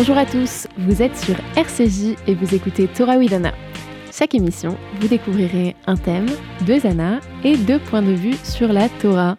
Bonjour 0.00 0.16
à 0.16 0.24
tous, 0.24 0.66
vous 0.78 1.02
êtes 1.02 1.14
sur 1.14 1.34
RCJ 1.56 2.16
et 2.26 2.34
vous 2.34 2.54
écoutez 2.54 2.88
Torah 2.88 3.18
Widana. 3.18 3.52
Chaque 4.10 4.34
émission, 4.34 4.78
vous 4.98 5.08
découvrirez 5.08 5.76
un 5.86 5.96
thème, 5.98 6.24
deux 6.64 6.86
annas 6.86 7.20
et 7.44 7.58
deux 7.58 7.78
points 7.78 8.00
de 8.00 8.12
vue 8.12 8.34
sur 8.42 8.72
la 8.72 8.88
Torah. 8.88 9.36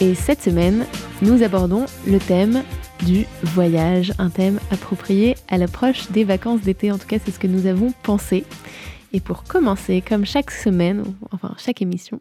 Et 0.00 0.16
cette 0.16 0.42
semaine, 0.42 0.84
nous 1.22 1.44
abordons 1.44 1.86
le 2.08 2.18
thème 2.18 2.64
du 3.06 3.24
voyage, 3.44 4.12
un 4.18 4.30
thème 4.30 4.58
approprié 4.72 5.36
à 5.46 5.58
l'approche 5.58 6.10
des 6.10 6.24
vacances 6.24 6.62
d'été. 6.62 6.90
En 6.90 6.98
tout 6.98 7.06
cas, 7.06 7.18
c'est 7.24 7.30
ce 7.30 7.38
que 7.38 7.46
nous 7.46 7.66
avons 7.66 7.92
pensé. 8.02 8.44
Et 9.12 9.20
pour 9.20 9.44
commencer, 9.44 10.02
comme 10.04 10.26
chaque 10.26 10.50
semaine, 10.50 11.04
enfin 11.30 11.54
chaque 11.56 11.82
émission, 11.82 12.18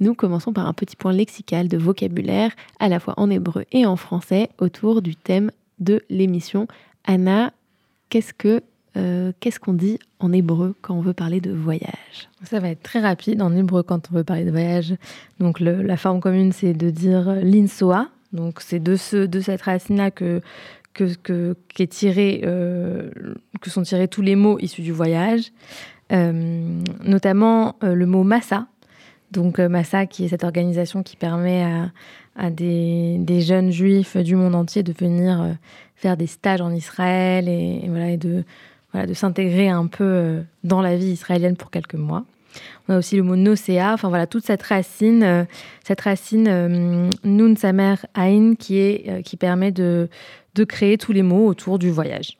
nous 0.00 0.16
commençons 0.16 0.52
par 0.52 0.66
un 0.66 0.72
petit 0.72 0.96
point 0.96 1.12
lexical 1.12 1.68
de 1.68 1.78
vocabulaire, 1.78 2.50
à 2.80 2.88
la 2.88 2.98
fois 2.98 3.14
en 3.18 3.30
hébreu 3.30 3.66
et 3.70 3.86
en 3.86 3.94
français, 3.94 4.48
autour 4.58 5.00
du 5.00 5.14
thème 5.14 5.52
de 5.78 6.02
l'émission. 6.08 6.66
Anna, 7.04 7.52
qu'est-ce 8.08 8.32
que 8.32 8.62
euh, 8.96 9.32
qu'est-ce 9.40 9.60
qu'on 9.60 9.74
dit 9.74 9.98
en 10.20 10.32
hébreu 10.32 10.74
quand 10.80 10.94
on 10.94 11.02
veut 11.02 11.12
parler 11.12 11.40
de 11.40 11.52
voyage? 11.52 12.30
Ça 12.44 12.60
va 12.60 12.70
être 12.70 12.82
très 12.82 13.00
rapide 13.00 13.42
en 13.42 13.54
hébreu 13.54 13.82
quand 13.82 14.10
on 14.10 14.14
veut 14.14 14.24
parler 14.24 14.44
de 14.44 14.50
voyage. 14.50 14.94
Donc 15.38 15.60
la 15.60 15.96
forme 15.98 16.20
commune, 16.20 16.52
c'est 16.52 16.72
de 16.72 16.88
dire 16.88 17.34
l'insoa. 17.42 18.08
Donc 18.32 18.60
c'est 18.60 18.80
de, 18.80 18.96
ce, 18.96 19.26
de 19.26 19.40
cette 19.40 19.62
racine-là 19.62 20.10
que, 20.10 20.40
que, 20.94 21.14
que, 21.22 21.54
est 21.78 21.92
tiré, 21.92 22.40
euh, 22.44 23.10
que 23.60 23.68
sont 23.68 23.82
tirés 23.82 24.08
tous 24.08 24.22
les 24.22 24.34
mots 24.34 24.58
issus 24.60 24.82
du 24.82 24.92
voyage, 24.92 25.52
euh, 26.12 26.80
notamment 27.04 27.76
le 27.82 28.06
mot 28.06 28.24
massa. 28.24 28.66
Donc 29.32 29.58
massa, 29.58 30.06
qui 30.06 30.24
est 30.24 30.28
cette 30.28 30.44
organisation 30.44 31.02
qui 31.02 31.16
permet 31.16 31.64
à, 31.64 31.90
à 32.36 32.50
des, 32.50 33.16
des, 33.18 33.40
jeunes 33.40 33.70
juifs 33.70 34.16
du 34.16 34.36
monde 34.36 34.54
entier 34.54 34.82
de 34.82 34.92
venir 34.92 35.56
faire 35.96 36.16
des 36.16 36.26
stages 36.26 36.60
en 36.60 36.70
Israël 36.70 37.48
et, 37.48 37.80
et 37.82 37.88
voilà, 37.88 38.10
et 38.10 38.16
de 38.16 38.44
de 39.04 39.12
s'intégrer 39.12 39.68
un 39.68 39.86
peu 39.86 40.04
euh, 40.04 40.42
dans 40.64 40.80
la 40.80 40.96
vie 40.96 41.10
israélienne 41.10 41.56
pour 41.56 41.70
quelques 41.70 41.96
mois. 41.96 42.24
On 42.88 42.94
a 42.94 42.98
aussi 42.98 43.16
le 43.16 43.22
mot 43.22 43.36
nocéa, 43.36 43.92
enfin 43.92 44.08
voilà, 44.08 44.26
toute 44.26 44.44
cette 44.44 44.62
racine, 44.62 45.22
euh, 45.22 45.44
cette 45.84 46.00
racine 46.00 46.48
euh, 46.48 47.10
nun 47.24 47.54
samer 47.56 47.96
ain 48.14 48.54
qui, 48.54 48.78
est, 48.78 49.22
qui 49.24 49.36
permet 49.36 49.72
de, 49.72 50.08
de 50.54 50.64
créer 50.64 50.96
tous 50.96 51.12
les 51.12 51.22
mots 51.22 51.46
autour 51.46 51.78
du 51.78 51.90
voyage. 51.90 52.38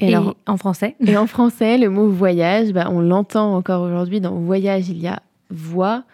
Et, 0.00 0.08
alors, 0.08 0.34
en 0.46 0.56
français 0.56 0.96
Et 1.06 1.16
en 1.16 1.28
français, 1.28 1.78
le 1.78 1.88
mot 1.88 2.08
voyage, 2.08 2.72
bah, 2.72 2.88
on 2.90 3.00
l'entend 3.00 3.54
encore 3.54 3.82
aujourd'hui. 3.82 4.20
Dans 4.20 4.34
voyage, 4.34 4.88
il 4.88 4.98
y 4.98 5.06
a 5.06 5.22
voix. 5.54 6.04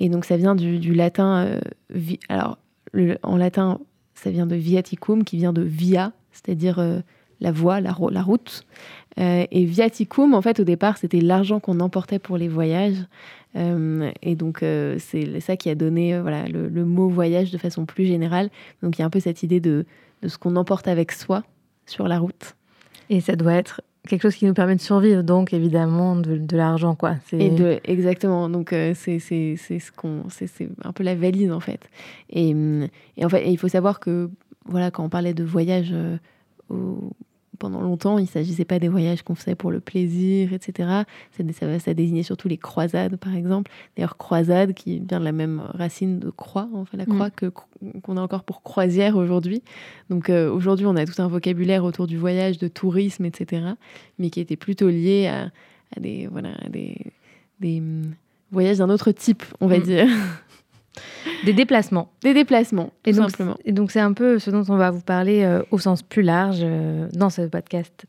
Et 0.00 0.08
donc, 0.08 0.24
ça 0.24 0.36
vient 0.36 0.54
du, 0.54 0.94
latin. 0.94 1.58
alors, 2.28 2.58
en 3.22 3.36
latin, 3.36 3.80
ça 4.14 4.30
vient 4.30 4.46
de 4.46 4.56
viaticum, 4.56 5.24
qui 5.24 5.36
vient 5.36 5.52
de 5.52 5.62
via, 5.62 6.12
c'est-à-dire 6.32 7.02
la 7.40 7.52
voie, 7.52 7.80
la, 7.80 7.92
route. 7.92 8.64
Euh, 9.18 9.46
et 9.50 9.64
viaticum, 9.64 10.34
en 10.34 10.42
fait, 10.42 10.60
au 10.60 10.64
départ, 10.64 10.98
c'était 10.98 11.20
l'argent 11.20 11.60
qu'on 11.60 11.80
emportait 11.80 12.18
pour 12.18 12.36
les 12.36 12.48
voyages. 12.48 12.98
Euh, 13.56 14.10
et 14.22 14.34
donc, 14.34 14.62
euh, 14.62 14.96
c'est 14.98 15.40
ça 15.40 15.56
qui 15.56 15.70
a 15.70 15.74
donné 15.74 16.18
voilà, 16.20 16.46
le, 16.46 16.84
mot 16.84 17.08
voyage 17.08 17.50
de 17.50 17.58
façon 17.58 17.86
plus 17.86 18.06
générale. 18.06 18.50
Donc, 18.82 18.98
il 18.98 19.00
y 19.00 19.02
a 19.02 19.06
un 19.06 19.10
peu 19.10 19.20
cette 19.20 19.42
idée 19.42 19.60
de, 19.60 19.86
de 20.22 20.28
ce 20.28 20.38
qu'on 20.38 20.56
emporte 20.56 20.88
avec 20.88 21.12
soi 21.12 21.44
sur 21.86 22.08
la 22.08 22.18
route. 22.18 22.56
Et 23.10 23.20
ça 23.20 23.36
doit 23.36 23.54
être 23.54 23.80
quelque 24.08 24.22
chose 24.22 24.34
qui 24.34 24.46
nous 24.46 24.54
permet 24.54 24.74
de 24.76 24.80
survivre, 24.80 25.22
donc 25.22 25.52
évidemment 25.52 26.16
de, 26.16 26.56
l'argent, 26.56 26.94
quoi. 26.94 27.16
Et 27.32 27.50
de, 27.50 27.78
exactement. 27.84 28.48
Donc 28.48 28.70
c'est 28.70 29.18
c'est 29.18 29.56
ce 29.56 29.92
qu'on 29.92 30.24
c'est 30.28 30.68
un 30.82 30.92
peu 30.92 31.04
la 31.04 31.14
valise 31.14 31.52
en 31.52 31.60
fait. 31.60 31.88
Et, 32.30 32.50
et 33.16 33.24
en 33.24 33.28
fait, 33.28 33.48
il 33.48 33.58
faut 33.58 33.68
savoir 33.68 34.00
que 34.00 34.30
voilà, 34.64 34.90
quand 34.90 35.04
on 35.04 35.08
parlait 35.08 35.34
de 35.34 35.44
voyage 35.44 35.94
au, 36.68 37.12
pendant 37.58 37.80
longtemps, 37.80 38.18
il 38.18 38.22
ne 38.22 38.28
s'agissait 38.28 38.64
pas 38.64 38.78
des 38.78 38.88
voyages 38.88 39.22
qu'on 39.22 39.34
faisait 39.34 39.54
pour 39.54 39.70
le 39.70 39.80
plaisir, 39.80 40.52
etc. 40.52 41.02
Ça, 41.32 41.78
ça, 41.78 41.94
désignait 41.94 42.22
surtout 42.22 42.48
les 42.48 42.56
croisades, 42.56 43.16
par 43.16 43.34
exemple. 43.34 43.70
D'ailleurs, 43.96 44.16
croisade 44.16 44.74
qui 44.74 45.00
vient 45.00 45.18
de 45.20 45.24
la 45.24 45.32
même 45.32 45.60
racine 45.74 46.18
de 46.18 46.30
croix, 46.30 46.68
en 46.74 46.84
fait, 46.84 46.96
la 46.96 47.06
croix 47.06 47.28
mm. 47.28 48.00
qu'on 48.02 48.16
a 48.16 48.20
encore 48.20 48.44
pour 48.44 48.62
croisière 48.62 49.16
aujourd'hui. 49.16 49.62
Donc 50.10 50.30
euh, 50.30 50.50
aujourd'hui, 50.50 50.86
on 50.86 50.96
a 50.96 51.04
tout 51.04 51.20
un 51.20 51.28
vocabulaire 51.28 51.84
autour 51.84 52.06
du 52.06 52.16
voyage, 52.16 52.58
de 52.58 52.68
tourisme, 52.68 53.24
etc. 53.24 53.62
Mais 54.18 54.30
qui 54.30 54.40
était 54.40 54.56
plutôt 54.56 54.88
lié 54.88 55.26
à, 55.26 55.50
des, 56.00 56.26
voilà, 56.26 56.50
des, 56.70 56.96
des 57.60 57.78
hum, 57.78 58.14
voyages 58.52 58.78
d'un 58.78 58.90
autre 58.90 59.12
type, 59.12 59.44
on 59.60 59.66
va 59.66 59.78
mm. 59.78 59.82
dire. 59.82 60.08
Des 61.44 61.52
déplacements. 61.52 62.10
Des 62.22 62.34
déplacements, 62.34 62.92
tout 63.02 63.10
et 63.10 63.12
donc, 63.12 63.30
simplement. 63.30 63.56
Et 63.64 63.72
donc, 63.72 63.90
c'est 63.90 64.00
un 64.00 64.12
peu 64.12 64.38
ce 64.38 64.50
dont 64.50 64.64
on 64.68 64.76
va 64.76 64.90
vous 64.90 65.00
parler 65.00 65.42
euh, 65.42 65.62
au 65.70 65.78
sens 65.78 66.02
plus 66.02 66.22
large 66.22 66.60
euh, 66.62 67.08
dans 67.12 67.30
ce 67.30 67.42
podcast, 67.42 68.06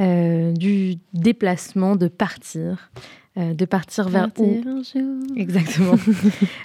euh, 0.00 0.52
du 0.52 0.96
déplacement, 1.12 1.96
de 1.96 2.08
partir. 2.08 2.90
de 3.36 3.64
partir 3.64 4.08
vers 4.08 4.28
où 4.38 4.60
un 4.66 4.82
jour. 4.82 5.36
Exactement. 5.36 5.94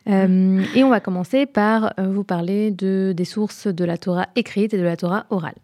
et 0.75 0.83
on 0.83 0.89
va 0.89 0.99
commencer 0.99 1.45
par 1.45 1.93
vous 1.97 2.23
parler 2.23 2.71
de, 2.71 3.13
des 3.15 3.25
sources 3.25 3.67
de 3.67 3.85
la 3.85 3.97
Torah 3.97 4.27
écrite 4.35 4.73
et 4.73 4.77
de 4.77 4.83
la 4.83 4.97
Torah 4.97 5.25
orale. 5.29 5.55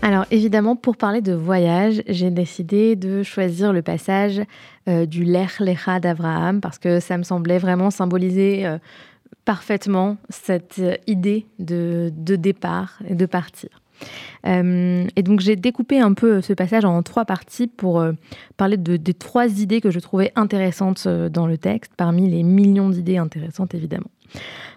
Alors 0.00 0.26
évidemment, 0.30 0.76
pour 0.76 0.96
parler 0.96 1.20
de 1.20 1.32
voyage, 1.32 2.02
j'ai 2.06 2.30
décidé 2.30 2.94
de 2.96 3.22
choisir 3.22 3.72
le 3.72 3.82
passage 3.82 4.40
euh, 4.88 5.06
du 5.06 5.24
Lech 5.24 5.58
Lecha 5.58 5.98
d'Abraham 6.00 6.60
parce 6.60 6.78
que 6.78 7.00
ça 7.00 7.18
me 7.18 7.24
semblait 7.24 7.58
vraiment 7.58 7.90
symboliser 7.90 8.64
euh, 8.64 8.78
parfaitement 9.44 10.16
cette 10.28 10.80
idée 11.06 11.46
de, 11.58 12.12
départ 12.16 13.00
et 13.08 13.14
de 13.14 13.26
partir. 13.26 13.82
Euh, 14.46 15.06
et 15.16 15.22
donc 15.22 15.40
j'ai 15.40 15.56
découpé 15.56 16.00
un 16.00 16.14
peu 16.14 16.40
ce 16.40 16.52
passage 16.52 16.84
en 16.84 17.02
trois 17.02 17.24
parties 17.24 17.66
pour 17.66 18.04
parler 18.56 18.76
de, 18.76 18.96
des 18.96 19.14
trois 19.14 19.60
idées 19.60 19.80
que 19.80 19.90
je 19.90 19.98
trouvais 19.98 20.32
intéressantes 20.36 21.08
dans 21.08 21.46
le 21.46 21.58
texte, 21.58 21.92
parmi 21.96 22.28
les 22.28 22.42
millions 22.42 22.88
d'idées 22.90 23.18
intéressantes 23.18 23.74
évidemment. 23.74 24.10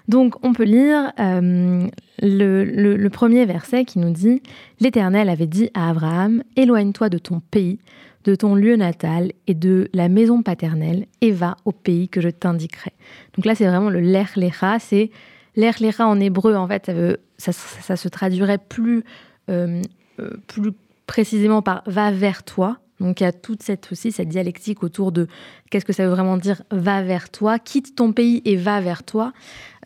Donc 0.07 0.35
on 0.43 0.53
peut 0.53 0.63
lire 0.63 1.11
euh, 1.19 1.87
le, 2.21 3.07
premier 3.09 3.45
verset 3.45 3.85
qui 3.85 3.99
nous 3.99 4.11
dit 4.11 4.41
L'Éternel 4.79 5.29
avait 5.29 5.47
dit 5.47 5.69
à 5.73 5.89
Abraham, 5.89 6.43
Éloigne-toi 6.55 7.09
de 7.09 7.17
ton 7.17 7.39
pays, 7.39 7.79
de 8.23 8.35
ton 8.35 8.55
lieu 8.55 8.75
natal 8.75 9.31
et 9.47 9.53
de 9.53 9.89
la 9.93 10.09
maison 10.09 10.41
paternelle, 10.43 11.05
et 11.21 11.31
va 11.31 11.57
au 11.65 11.71
pays 11.71 12.09
que 12.09 12.21
je 12.21 12.29
t'indiquerai. 12.29 12.91
Donc 13.35 13.45
là 13.45 13.55
c'est 13.55 13.65
vraiment 13.65 13.89
le 13.89 13.99
Lech 13.99 14.35
Lecha, 14.35 14.79
c'est 14.79 15.11
Lecha 15.55 16.07
en 16.07 16.19
hébreu 16.19 16.55
en 16.55 16.67
fait 16.67 16.91
ça, 17.37 17.51
ça, 17.51 17.95
se 17.95 18.07
traduirait 18.07 18.57
plus, 18.57 19.03
euh, 19.49 19.81
euh, 20.19 20.31
plus 20.47 20.71
précisément 21.07 21.61
par 21.61 21.83
va 21.85 22.11
vers 22.11 22.43
toi. 22.43 22.77
Donc 22.99 23.19
il 23.19 23.23
y 23.23 23.27
a 23.27 23.31
toute 23.31 23.63
cette 23.63 23.91
aussi 23.91 24.11
cette 24.11 24.29
dialectique 24.29 24.83
autour 24.83 25.11
de 25.11 25.27
qu'est-ce 25.69 25.85
que 25.85 25.93
ça 25.93 26.03
veut 26.03 26.11
vraiment 26.11 26.37
dire 26.37 26.61
va 26.69 27.01
vers 27.01 27.29
toi, 27.31 27.57
quitte 27.57 27.95
ton 27.95 28.13
pays 28.13 28.41
et 28.45 28.55
va 28.55 28.79
vers 28.79 29.03
toi. 29.03 29.33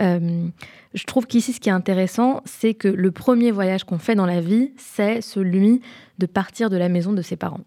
Euh, 0.02 0.48
je 0.94 1.04
trouve 1.06 1.26
qu'ici 1.26 1.54
ce 1.54 1.60
qui 1.60 1.70
est 1.70 1.74
intéressant, 1.74 2.42
c'est 2.46 2.74
que 2.74 2.90
le 2.90 3.12
premier 3.12 3.52
voyage 3.52 3.86
qu'on 3.86 4.00
fait 4.00 4.16
dans 4.16 4.26
la 4.26 4.42
vie, 4.42 4.72
c'est 4.78 5.22
celui 5.22 5.82
de 6.20 6.26
partir 6.26 6.70
de 6.70 6.78
la 6.78 6.90
maison 6.90 7.14
de 7.14 7.22
ses 7.22 7.38
parents. 7.38 7.62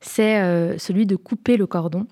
C'est 0.00 0.78
celui 0.78 1.06
de 1.06 1.16
couper 1.16 1.56
le 1.56 1.66
cordon 1.66 2.06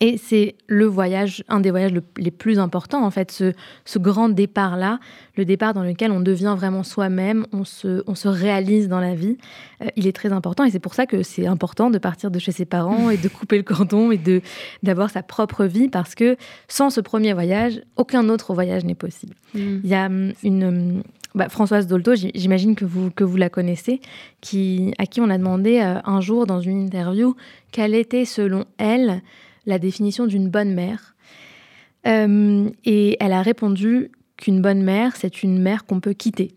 et 0.00 0.18
c'est 0.18 0.56
le 0.66 0.84
voyage, 0.84 1.42
un 1.48 1.60
des 1.60 1.70
voyages 1.70 1.92
les 2.18 2.30
plus 2.30 2.58
importants, 2.58 3.04
en 3.04 3.10
fait, 3.10 3.30
ce, 3.32 3.98
grand 3.98 4.28
départ-là, 4.28 5.00
le 5.36 5.46
départ 5.46 5.72
dans 5.72 5.82
lequel 5.82 6.10
on 6.10 6.20
devient 6.20 6.54
vraiment 6.56 6.82
soi-même, 6.82 7.46
on 7.52 7.64
se, 7.64 8.02
on 8.06 8.14
se 8.14 8.28
réalise 8.28 8.88
dans 8.88 9.00
la 9.00 9.14
vie. 9.14 9.38
Euh, 9.82 9.86
il 9.96 10.06
est 10.06 10.14
très 10.14 10.32
important 10.32 10.64
et 10.64 10.70
c'est 10.70 10.80
pour 10.80 10.94
ça 10.94 11.06
que 11.06 11.22
c'est 11.22 11.46
important 11.46 11.88
de 11.88 11.98
partir 11.98 12.30
de 12.30 12.38
chez 12.38 12.52
ses 12.52 12.66
parents 12.66 13.08
et 13.08 13.16
de 13.16 13.28
couper 13.28 13.56
le 13.56 13.62
cordon 13.62 14.10
et 14.10 14.18
de, 14.18 14.42
d'avoir 14.82 15.08
sa 15.08 15.22
propre 15.22 15.64
vie 15.64 15.88
parce 15.88 16.14
que 16.14 16.36
sans 16.68 16.90
ce 16.90 17.00
premier 17.00 17.32
voyage, 17.32 17.80
aucun 17.96 18.28
autre 18.28 18.52
voyage 18.52 18.84
n'est 18.84 18.94
possible. 18.94 19.34
Mm. 19.54 19.78
Il 19.82 19.88
y 19.88 19.94
a 19.94 20.06
hum, 20.06 20.32
une, 20.42 20.64
hum, 20.64 21.02
bah, 21.34 21.48
Françoise 21.48 21.86
Dolto, 21.86 22.14
j'imagine 22.14 22.74
que 22.74 22.84
vous, 22.84 23.10
que 23.10 23.24
vous 23.24 23.36
la 23.36 23.48
connaissez, 23.48 24.00
qui, 24.40 24.92
à 24.98 25.06
qui 25.06 25.22
on 25.22 25.30
a 25.30 25.38
demandé 25.38 25.80
euh, 25.80 26.00
un 26.04 26.20
jour 26.20 26.46
dans 26.46 26.60
une 26.60 26.82
interview 26.82 27.34
quelle 27.72 27.94
était 27.94 28.24
selon 28.24 28.64
elle 28.78 29.22
la 29.66 29.78
définition 29.78 30.26
d'une 30.26 30.48
bonne 30.48 30.72
mère. 30.72 31.14
Euh, 32.06 32.70
et 32.84 33.16
elle 33.20 33.32
a 33.32 33.42
répondu 33.42 34.10
qu'une 34.36 34.62
bonne 34.62 34.82
mère, 34.82 35.16
c'est 35.16 35.42
une 35.42 35.60
mère 35.60 35.84
qu'on 35.86 36.00
peut 36.00 36.12
quitter. 36.12 36.52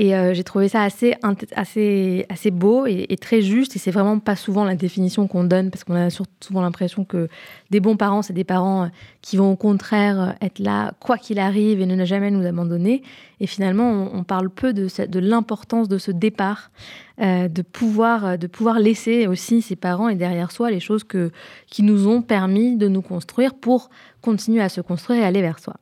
Et 0.00 0.16
euh, 0.16 0.32
j'ai 0.32 0.44
trouvé 0.44 0.68
ça 0.68 0.82
assez, 0.82 1.14
assez, 1.54 2.24
assez 2.30 2.50
beau 2.50 2.86
et, 2.86 3.18
très 3.20 3.42
juste. 3.42 3.76
Et 3.76 3.78
c'est 3.78 3.90
vraiment 3.90 4.18
pas 4.18 4.34
souvent 4.34 4.64
la 4.64 4.74
définition 4.74 5.26
qu'on 5.26 5.44
donne 5.44 5.70
parce 5.70 5.84
qu'on 5.84 5.94
a 5.94 6.08
souvent 6.40 6.62
l'impression 6.62 7.04
que 7.04 7.28
des 7.68 7.80
bons 7.80 7.98
parents, 7.98 8.22
c'est 8.22 8.32
des 8.32 8.44
parents 8.44 8.84
euh, 8.84 8.88
qui 9.20 9.36
vont 9.36 9.52
au 9.52 9.56
contraire 9.56 10.20
euh, 10.20 10.32
être 10.46 10.58
là 10.58 10.94
quoi 11.00 11.18
qu'il 11.18 11.38
arrive 11.38 11.82
et 11.82 11.86
ne 11.86 12.02
jamais 12.06 12.30
nous 12.30 12.46
abandonner. 12.46 13.02
Et 13.40 13.46
finalement, 13.46 14.08
on, 14.14 14.24
parle 14.24 14.48
peu 14.48 14.72
de, 14.72 14.88
de 15.06 15.18
l'importance 15.18 15.86
de 15.86 15.98
ce 15.98 16.10
départ, 16.10 16.70
de, 17.18 17.62
pouvoir, 17.62 18.36
de 18.36 18.46
pouvoir 18.46 18.78
laisser 18.78 19.26
aussi 19.26 19.62
ses 19.62 19.76
parents 19.76 20.10
et 20.10 20.14
derrière 20.14 20.50
soi 20.50 20.70
les 20.70 20.80
choses 20.80 21.04
que, 21.04 21.30
qui 21.66 21.82
nous 21.82 22.06
ont 22.06 22.20
permis 22.20 22.76
de 22.76 22.86
nous 22.86 23.00
construire 23.00 23.54
pour 23.54 23.88
continuer 24.20 24.60
à 24.60 24.68
se 24.68 24.82
construire 24.82 25.22
et 25.22 25.24
aller 25.24 25.40
vers 25.40 25.58
soi. 25.58 25.76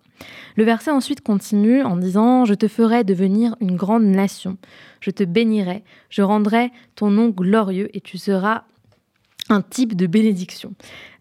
Le 0.57 0.65
verset 0.65 0.91
ensuite 0.91 1.21
continue 1.21 1.83
en 1.83 1.97
disant 1.97 2.45
Je 2.45 2.55
te 2.55 2.69
ferai 2.69 3.05
devenir 3.05 3.57
une 3.61 3.77
grande 3.77 4.05
nation, 4.05 4.57
je 5.01 5.11
te 5.11 5.25
bénirai, 5.25 5.85
je 6.11 6.23
rendrai 6.23 6.71
ton 6.95 7.11
nom 7.11 7.29
glorieux 7.29 7.89
et 7.95 8.01
tu 8.01 8.19
seras 8.19 8.65
un 9.49 9.63
type 9.63 9.97
de 9.97 10.07
bénédiction. 10.07 10.75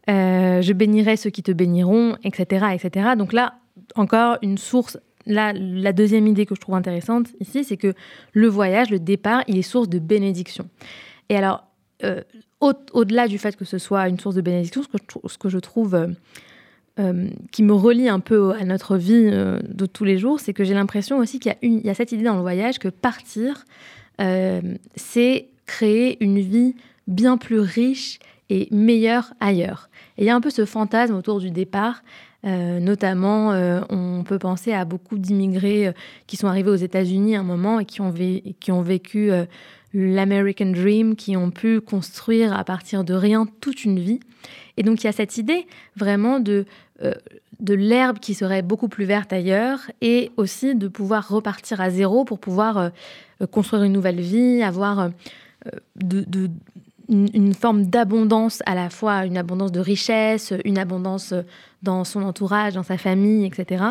Euh, 0.09 0.61
je 0.61 0.73
bénirai 0.73 1.17
ceux 1.17 1.29
qui 1.29 1.44
te 1.44 1.51
béniront, 1.51 2.17
etc., 2.23 2.67
etc. 2.73 3.09
Donc 3.17 3.33
là, 3.33 3.55
encore 3.95 4.38
une 4.41 4.57
source. 4.57 4.97
Là, 5.25 5.51
la 5.53 5.91
deuxième 5.91 6.25
idée 6.25 6.45
que 6.45 6.55
je 6.55 6.61
trouve 6.61 6.75
intéressante 6.75 7.27
ici, 7.41 7.65
c'est 7.65 7.75
que 7.75 7.94
le 8.31 8.47
voyage, 8.47 8.89
le 8.89 8.99
départ, 8.99 9.44
il 9.47 9.57
est 9.57 9.61
source 9.61 9.89
de 9.89 9.99
bénédiction. 9.99 10.69
Et 11.27 11.35
alors, 11.35 11.65
euh, 12.05 12.21
au-delà 12.61 13.27
du 13.27 13.38
fait 13.38 13.55
que 13.55 13.65
ce 13.65 13.77
soit 13.77 14.07
une 14.07 14.19
source 14.19 14.35
de 14.35 14.41
bénédiction, 14.41 14.83
ce 14.83 15.38
que 15.38 15.49
je, 15.49 15.59
trouve 15.59 16.15
euh, 16.99 17.27
qui 17.51 17.61
me 17.61 17.73
relie 17.73 18.09
un 18.09 18.19
peu 18.19 18.53
à 18.53 18.65
notre 18.65 18.97
vie 18.97 19.29
euh, 19.31 19.59
de 19.69 19.85
tous 19.85 20.03
les 20.03 20.17
jours, 20.17 20.39
c'est 20.39 20.53
que 20.53 20.63
j'ai 20.63 20.73
l'impression 20.73 21.19
aussi 21.19 21.39
qu'il 21.39 21.55
y, 21.61 21.89
a 21.89 21.94
cette 21.94 22.11
idée 22.11 22.23
dans 22.23 22.33
le 22.33 22.41
voyage 22.41 22.79
que 22.79 22.88
partir, 22.88 23.65
euh, 24.19 24.61
c'est 24.95 25.47
créer 25.67 26.17
une 26.23 26.39
vie 26.39 26.73
bien 27.07 27.38
plus 27.38 27.59
riche 27.59 28.17
et 28.49 28.67
meilleure 28.71 29.33
ailleurs. 29.39 29.89
Et 30.17 30.23
il 30.23 30.25
y 30.25 30.31
a 30.31 30.35
un 30.35 30.41
peu 30.41 30.49
ce 30.49 30.65
fantasme 30.65 31.13
autour 31.13 31.39
du 31.39 31.51
départ. 31.51 32.01
notamment, 32.44 33.51
on 33.89 34.23
peut 34.23 34.39
penser 34.39 34.71
à 34.71 34.85
beaucoup 34.85 35.17
d'immigrés 35.17 35.94
qui 36.27 36.38
sont 36.38 36.47
arrivés 36.47 36.71
aux 36.71 36.75
États-Unis 36.75 37.35
à 37.35 37.41
un 37.41 37.44
moment 37.44 37.79
et 37.79 37.85
qui 37.85 38.01
ont 38.01 38.81
vécu 38.81 39.31
l'American 39.99 40.71
Dream, 40.71 41.15
qui 41.15 41.35
ont 41.35 41.49
pu 41.49 41.81
construire 41.81 42.53
à 42.55 42.63
partir 42.63 43.03
de 43.03 43.13
rien 43.13 43.47
toute 43.61 43.83
une 43.83 43.99
vie. 43.99 44.19
Et 44.77 44.83
donc 44.83 45.03
il 45.03 45.07
y 45.07 45.09
a 45.09 45.13
cette 45.13 45.38
idée 45.38 45.65
vraiment 45.95 46.39
de 46.39 46.65
euh, 47.03 47.13
de 47.59 47.73
l'herbe 47.73 48.19
qui 48.19 48.35
serait 48.35 48.61
beaucoup 48.61 48.88
plus 48.88 49.05
verte 49.05 49.33
ailleurs 49.33 49.79
et 50.01 50.29
aussi 50.38 50.75
de 50.75 50.88
pouvoir 50.88 51.27
repartir 51.27 51.81
à 51.81 51.89
zéro 51.89 52.23
pour 52.23 52.38
pouvoir 52.38 52.77
euh, 52.77 52.89
euh, 53.41 53.47
construire 53.47 53.81
une 53.81 53.94
nouvelle 53.94 54.21
vie, 54.21 54.61
avoir 54.61 55.09
de, 55.95 56.51
une, 57.09 57.55
forme 57.55 57.88
d'abondance 57.88 58.61
à 58.67 58.75
la 58.75 58.91
fois, 58.91 59.25
une 59.25 59.39
abondance 59.39 59.71
de 59.71 59.79
richesse, 59.79 60.53
une 60.65 60.77
abondance 60.77 61.33
dans 61.87 62.03
son 62.03 62.21
entourage, 62.23 62.73
dans 62.73 62.83
sa 62.83 62.97
famille, 62.97 63.45
etc. 63.45 63.83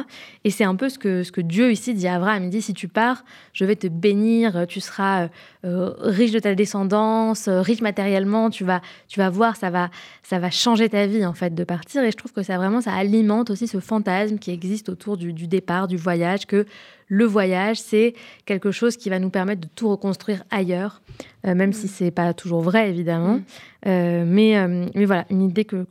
Et 0.45 0.51
c'est 0.51 0.65
un 0.65 0.77
peu 0.77 0.89
ce 0.89 0.99
que, 0.99 1.23
ce 1.23 1.33
que 1.33 1.41
Dieu 1.41 1.73
ici 1.73 1.95
dit 1.95 2.07
à 2.07 2.17
Abraham. 2.17 2.45
Il 2.45 2.51
dit, 2.51 2.61
si 2.61 2.75
tu 2.75 2.89
pars, 2.89 3.25
je 3.55 3.65
vais 3.65 3.75
te 3.75 3.87
bénir, 3.87 4.67
tu 4.69 4.81
seras 4.81 5.29
euh, 5.65 5.95
riche 5.99 6.31
de 6.31 6.39
ta 6.39 6.55
descendance, 6.55 7.49
euh, 7.49 7.63
riche 7.63 7.81
matériellement, 7.81 8.51
tu 8.51 8.65
vas, 8.65 8.83
tu 9.09 9.19
vas 9.19 9.31
voir, 9.31 9.57
ça 9.57 9.71
va, 9.71 9.89
ça 10.23 10.39
va 10.39 10.51
changer 10.51 10.91
ta 10.91 11.07
vie 11.07 11.25
en 11.25 11.33
fait 11.33 11.55
de 11.55 11.65
partir. 11.65 12.05
Et 12.05 12.11
je 12.11 12.17
trouve 12.17 12.33
que 12.33 12.43
ça 12.43 12.59
vraiment, 12.59 12.83
ça 12.83 12.93
alimente 12.93 13.51
aussi 13.51 13.67
ce 13.67 13.81
fantasme 13.81 14.39
qui 14.39 14.51
existe 14.51 14.91
autour 14.91 15.17
du, 15.17 15.33
du 15.33 15.47
départ, 15.47 15.89
du 15.89 15.97
voyage, 15.97 16.47
que 16.47 16.67
le 17.09 17.25
voyage, 17.25 17.79
c'est 17.79 18.15
quelque 18.45 18.71
chose 18.71 18.97
qui 18.97 19.11
va 19.11 19.19
nous 19.19 19.31
permettre 19.31 19.61
de 19.61 19.69
tout 19.75 19.89
reconstruire 19.89 20.43
ailleurs, 20.51 21.01
euh, 21.47 21.55
même 21.55 21.73
si 21.73 21.89
c'est 21.89 22.11
pas 22.11 22.35
toujours 22.35 22.61
vrai 22.61 22.91
évidemment. 22.91 23.41
Mm. 23.87 24.25
mais, 24.25 24.69
mais 24.95 25.05
voilà, 25.05 25.25
une 25.31 25.43
idée 25.43 25.65
que, 25.65 25.85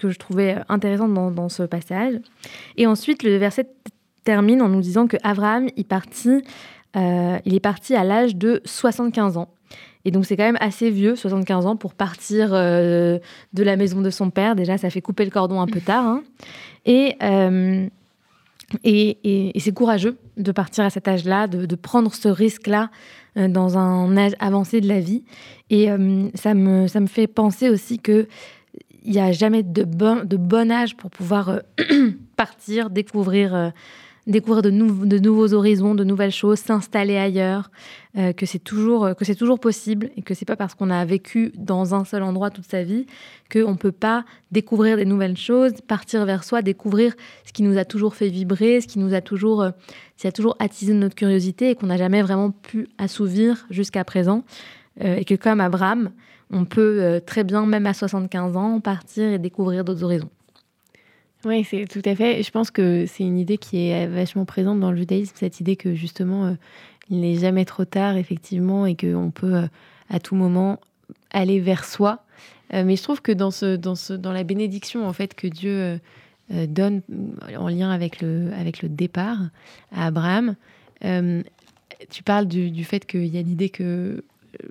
que 0.00 0.10
je 0.10 0.18
trouvais 0.18 0.56
intéressante 0.68 1.14
dans, 1.14 1.48
ce 1.48 1.62
passage. 1.62 2.14
Et 2.76 2.86
ensuite, 2.86 3.22
le 3.22 3.36
verset 3.36 3.68
termine 4.24 4.62
en 4.62 4.68
nous 4.68 4.80
disant 4.80 5.06
que 5.06 5.16
Abraham 5.22 5.68
il, 5.76 5.84
partit, 5.84 6.42
euh, 6.96 7.38
il 7.44 7.54
est 7.54 7.60
parti 7.60 7.94
à 7.94 8.02
l'âge 8.02 8.34
de 8.34 8.60
75 8.64 9.36
ans. 9.36 9.48
Et 10.06 10.10
donc 10.10 10.24
c'est 10.24 10.36
quand 10.36 10.44
même 10.44 10.58
assez 10.60 10.90
vieux, 10.90 11.14
75 11.14 11.66
ans, 11.66 11.76
pour 11.76 11.92
partir 11.94 12.50
euh, 12.52 13.18
de 13.52 13.62
la 13.62 13.76
maison 13.76 14.00
de 14.00 14.08
son 14.08 14.30
père. 14.30 14.56
Déjà, 14.56 14.78
ça 14.78 14.88
fait 14.88 15.02
couper 15.02 15.24
le 15.24 15.30
cordon 15.30 15.60
un 15.60 15.66
peu 15.66 15.80
tard. 15.80 16.06
Hein. 16.06 16.22
Euh, 16.88 17.86
et, 18.84 19.52
c'est 19.58 19.72
courageux 19.72 20.16
de 20.36 20.52
partir 20.52 20.84
à 20.84 20.90
cet 20.90 21.08
âge-là, 21.08 21.46
de, 21.46 21.74
prendre 21.74 22.14
ce 22.14 22.28
risque-là 22.28 22.90
dans 23.36 23.78
un 23.78 24.16
âge 24.16 24.32
avancé 24.38 24.80
de 24.80 24.88
la 24.88 25.00
vie. 25.00 25.24
Et 25.70 25.88
ça, 26.34 26.54
me, 26.54 26.86
ça 26.86 27.00
me 27.00 27.06
fait 27.06 27.26
penser 27.26 27.68
aussi 27.68 27.98
que 27.98 28.26
il 29.04 29.12
n'y 29.12 29.20
a 29.20 29.32
jamais 29.32 29.62
de 29.62 29.84
bon, 29.84 30.24
de 30.24 30.36
bon 30.36 30.70
âge 30.70 30.96
pour 30.96 31.10
pouvoir 31.10 31.48
euh, 31.48 31.60
partir, 32.36 32.90
découvrir, 32.90 33.54
euh, 33.54 33.70
découvrir 34.30 34.62
de, 34.62 34.70
nouveaux 34.70 35.52
horizons, 35.54 35.94
de 35.94 36.04
nouvelles 36.04 36.32
choses, 36.32 36.58
s'installer 36.58 37.16
ailleurs, 37.16 37.70
euh, 38.16 38.32
que 38.32 38.46
c'est 38.46 38.58
toujours, 38.58 39.14
que 39.16 39.24
c'est 39.24 39.34
toujours 39.34 39.60
possible 39.60 40.10
et 40.16 40.22
que 40.22 40.34
c'est 40.34 40.44
pas 40.44 40.56
parce 40.56 40.74
qu'on 40.74 40.90
a 40.90 41.04
vécu 41.04 41.52
dans 41.56 41.94
un 41.94 42.04
seul 42.04 42.22
endroit 42.22 42.50
toute 42.50 42.66
sa 42.66 42.82
vie 42.82 43.06
qu'on 43.52 43.72
ne 43.72 43.76
peut 43.76 43.92
pas 43.92 44.24
découvrir 44.50 44.96
des 44.96 45.04
nouvelles 45.04 45.36
choses, 45.36 45.72
partir 45.86 46.24
vers 46.24 46.44
soi, 46.44 46.62
découvrir 46.62 47.14
ce 47.44 47.52
qui 47.52 47.62
nous 47.62 47.78
a 47.78 47.84
toujours 47.84 48.14
fait 48.14 48.28
vibrer, 48.28 48.80
ce 48.80 48.86
qui 48.86 48.98
nous 48.98 49.14
a 49.14 49.20
toujours, 49.20 49.66
qui 50.16 50.26
a 50.26 50.32
toujours 50.32 50.56
attisé 50.58 50.92
notre 50.94 51.14
curiosité 51.14 51.70
et 51.70 51.74
qu'on 51.74 51.86
n'a 51.86 51.96
jamais 51.96 52.22
vraiment 52.22 52.50
pu 52.50 52.88
assouvir 52.98 53.66
jusqu'à 53.70 54.04
présent. 54.04 54.44
et 55.00 55.24
que 55.24 55.34
comme 55.34 55.60
Abraham, 55.60 56.10
on 56.52 56.64
peut 56.64 56.98
euh, 57.00 57.20
très 57.20 57.44
bien, 57.44 57.64
même 57.66 57.86
à 57.86 57.94
75 57.94 58.56
ans, 58.56 58.80
partir 58.80 59.30
et 59.30 59.38
découvrir 59.38 59.84
d'autres 59.84 60.04
horizons. 60.04 60.30
Oui, 61.44 61.64
c'est 61.64 61.86
tout 61.86 62.02
à 62.04 62.14
fait. 62.14 62.42
Je 62.42 62.50
pense 62.50 62.70
que 62.70 63.06
c'est 63.06 63.22
une 63.22 63.38
idée 63.38 63.58
qui 63.58 63.88
est 63.88 64.06
vachement 64.06 64.44
présente 64.44 64.80
dans 64.80 64.90
le 64.90 64.96
judaïsme, 64.96 65.34
cette 65.36 65.60
idée 65.60 65.76
que 65.76 65.94
justement, 65.94 66.46
euh, 66.46 66.52
il 67.08 67.20
n'est 67.20 67.36
jamais 67.36 67.64
trop 67.64 67.84
tard, 67.84 68.16
effectivement, 68.16 68.86
et 68.86 68.94
qu'on 68.94 69.30
peut 69.30 69.54
euh, 69.54 69.66
à 70.10 70.20
tout 70.20 70.34
moment 70.34 70.78
aller 71.30 71.60
vers 71.60 71.84
soi. 71.84 72.24
mais 72.72 72.96
je 72.96 73.02
trouve 73.02 73.22
que 73.22 73.32
dans, 73.32 73.50
ce, 73.50 73.76
dans, 73.76 73.94
ce, 73.94 74.12
dans 74.12 74.32
la 74.32 74.44
bénédiction 74.44 75.06
en 75.06 75.12
fait 75.12 75.34
que 75.34 75.46
Dieu 75.46 76.00
donne 76.50 77.02
en 77.56 77.68
lien 77.68 77.90
avec 77.90 78.20
le, 78.20 78.50
avec 78.58 78.82
le 78.82 78.88
départ 78.88 79.38
à 79.92 80.06
Abraham, 80.06 80.56
tu 82.10 82.22
parles 82.24 82.46
du, 82.46 82.70
du 82.70 82.84
fait 82.84 83.06
qu'il 83.06 83.26
y 83.26 83.38
a 83.38 83.42
l'idée 83.42 83.68
que, 83.68 84.24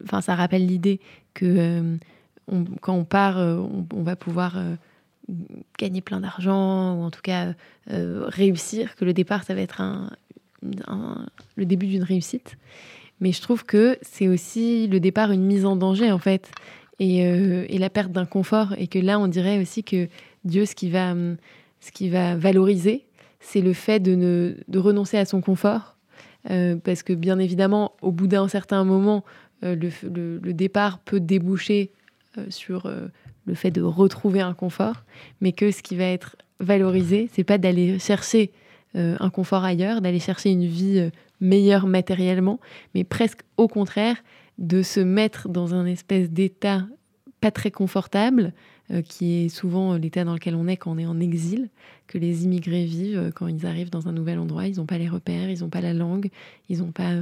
enfin, 0.04 0.21
ça 0.21 0.36
rappelle 0.36 0.66
l'idée 0.66 1.00
que 1.33 1.45
euh, 2.51 2.63
quand 2.81 2.94
on 2.94 3.04
part, 3.04 3.38
euh, 3.38 3.62
on, 3.94 4.04
va 4.04 4.16
pouvoir 4.16 4.57
euh, 4.57 4.75
gagner 5.78 6.02
plein 6.02 6.20
d'argent 6.20 6.96
ou 6.96 7.04
en 7.04 7.12
tout 7.12 7.22
cas 7.22 7.54
réussir, 7.88 8.96
que 8.96 9.06
le 9.06 9.14
départ, 9.14 9.44
ça 9.44 9.56
va 9.56 9.62
être 9.62 9.81
un, 9.81 10.10
le 11.56 11.66
début 11.66 11.88
d'une 11.88 12.04
réussite. 12.04 12.58
Mais 13.20 13.31
je 13.31 13.42
trouve 13.42 13.66
que 13.66 13.98
c'est 14.02 14.28
aussi 14.28 14.88
le 14.88 15.00
départ 15.00 15.31
une 15.31 15.44
mise 15.44 15.66
en 15.66 15.76
danger 15.76 16.12
en 16.12 16.19
fait 16.19 16.52
et, 17.00 17.19
et 17.19 17.78
la 17.78 17.90
perte 17.90 18.12
d'un 18.12 18.26
confort 18.26 18.74
et 18.78 18.88
que 18.88 19.00
là 19.00 19.19
on 19.19 19.28
dirait 19.28 19.59
aussi 19.59 19.83
que 19.83 20.07
Dieu 20.45 20.66
ce 20.66 20.76
qui 20.76 20.90
va, 20.90 21.14
ce 21.80 21.92
qui 21.92 22.09
va 22.09 22.36
valoriser 22.36 23.06
c'est 23.40 23.62
le 23.62 23.74
fait 23.74 24.00
de, 24.00 24.16
ne, 24.16 24.54
de 24.68 24.80
renoncer 24.80 25.18
à 25.18 25.26
son 25.26 25.42
confort 25.42 25.98
parce 26.83 27.04
que 27.04 27.14
bien 27.14 27.40
évidemment 27.40 27.94
au 28.02 28.12
bout 28.12 28.28
d'un 28.28 28.48
certain 28.48 28.83
moment 28.83 29.24
euh, 29.64 29.76
le, 29.76 30.54
départ 30.54 31.00
peut 31.00 31.19
déboucher 31.19 31.92
euh, 32.38 32.45
sur 32.50 32.86
euh, 32.86 33.07
le 33.50 33.56
fait 33.56 33.72
de 33.72 33.82
retrouver 33.82 34.42
un 34.42 34.54
confort, 34.54 35.04
mais 35.42 35.52
que 35.52 35.72
ce 35.72 35.82
qui 35.82 35.96
va 35.96 36.06
être 36.06 36.36
valorisé, 36.60 37.30
c'est 37.34 37.44
pas 37.44 37.58
d'aller 37.58 37.98
chercher 38.00 38.52
un 38.96 39.30
confort 39.30 39.64
ailleurs, 39.64 40.02
d'aller 40.02 40.20
chercher 40.20 40.52
une 40.52 40.66
vie 40.66 41.10
meilleure 41.42 41.88
matériellement, 41.88 42.60
mais 42.96 43.04
presque 43.04 43.42
au 43.58 43.68
contraire 43.68 44.18
de 44.58 44.82
se 44.82 45.00
mettre 45.00 45.48
dans 45.48 45.74
un 45.74 45.86
espèce 45.86 46.30
d'état 46.30 46.86
pas 47.40 47.52
très 47.52 47.72
confortable, 47.72 48.54
qui 49.08 49.46
est 49.46 49.50
souvent 49.50 49.96
l'état 49.96 50.24
dans 50.24 50.34
lequel 50.34 50.56
on 50.56 50.68
est 50.68 50.76
quand 50.76 50.92
on 50.92 50.98
est 50.98 51.06
en 51.06 51.20
exil, 51.20 51.70
que 52.08 52.18
les 52.18 52.44
immigrés 52.46 52.86
vivent 52.86 53.32
quand 53.36 53.48
ils 53.48 53.66
arrivent 53.66 53.92
dans 53.92 54.08
un 54.08 54.12
nouvel 54.12 54.40
endroit. 54.40 54.68
Ils 54.68 54.78
n'ont 54.78 54.88
pas 54.88 54.98
les 54.98 55.08
repères, 55.08 55.50
ils 55.50 55.60
n'ont 55.60 55.70
pas 55.70 55.82
la 55.82 55.94
langue, 55.94 56.30
ils 56.68 56.80
n'ont 56.80 56.92
pas 56.92 57.14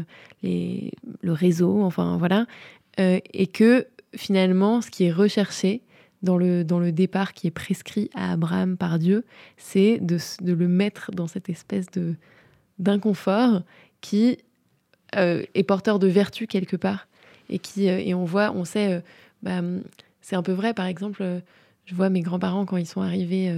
le 0.41 1.33
réseau, 1.33 1.83
enfin 1.83 2.17
voilà. 2.17 2.47
Euh, 2.99 3.19
et 3.33 3.47
que 3.47 3.85
finalement, 4.15 4.81
ce 4.81 4.89
qui 4.89 5.03
est 5.03 5.11
recherché 5.11 5.81
dans 6.23 6.37
le, 6.37 6.63
dans 6.63 6.79
le 6.79 6.91
départ 6.91 7.33
qui 7.33 7.47
est 7.47 7.51
prescrit 7.51 8.09
à 8.15 8.31
Abraham 8.31 8.77
par 8.77 8.99
Dieu, 8.99 9.25
c'est 9.57 9.99
de, 9.99 10.17
de, 10.41 10.53
le 10.53 10.67
mettre 10.67 11.11
dans 11.11 11.27
cette 11.27 11.49
espèce 11.49 11.87
de 11.91 12.15
d'inconfort 12.79 13.61
qui 14.01 14.37
euh, 15.15 15.43
est 15.55 15.63
porteur 15.63 15.97
de 15.97 16.07
vertu 16.07 16.45
quelque 16.45 16.75
part. 16.75 17.07
Et, 17.49 17.59
qui, 17.59 17.89
euh, 17.89 17.97
et 17.97 18.13
on 18.13 18.25
voit, 18.25 18.51
on 18.51 18.65
sait, 18.65 19.01
bah, 19.41 19.61
c'est 20.21 20.35
un 20.35 20.43
peu 20.43 20.51
vrai, 20.51 20.73
par 20.73 20.85
exemple, 20.85 21.23
je 21.85 21.95
vois 21.95 22.09
mes 22.09 22.21
grands-parents 22.21 22.65
quand 22.65 22.77
ils 22.77 22.85
sont 22.85 23.01
arrivés 23.01 23.51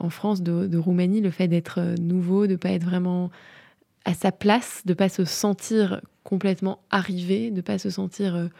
en 0.00 0.10
France 0.10 0.42
de, 0.42 0.66
de 0.66 0.78
Roumanie, 0.78 1.20
le 1.20 1.30
fait 1.30 1.46
d'être 1.46 1.80
nouveau, 2.00 2.46
de 2.46 2.52
ne 2.52 2.56
pas 2.56 2.70
être 2.70 2.84
vraiment 2.84 3.30
à 4.04 4.14
sa 4.14 4.32
place, 4.32 4.82
de 4.86 4.94
pas 4.94 5.08
se 5.08 5.24
sentir 5.24 6.00
complètement 6.24 6.80
arrivé, 6.90 7.52
de 7.52 7.60
pas 7.60 7.78
se 7.78 7.90
sentir 7.90 8.50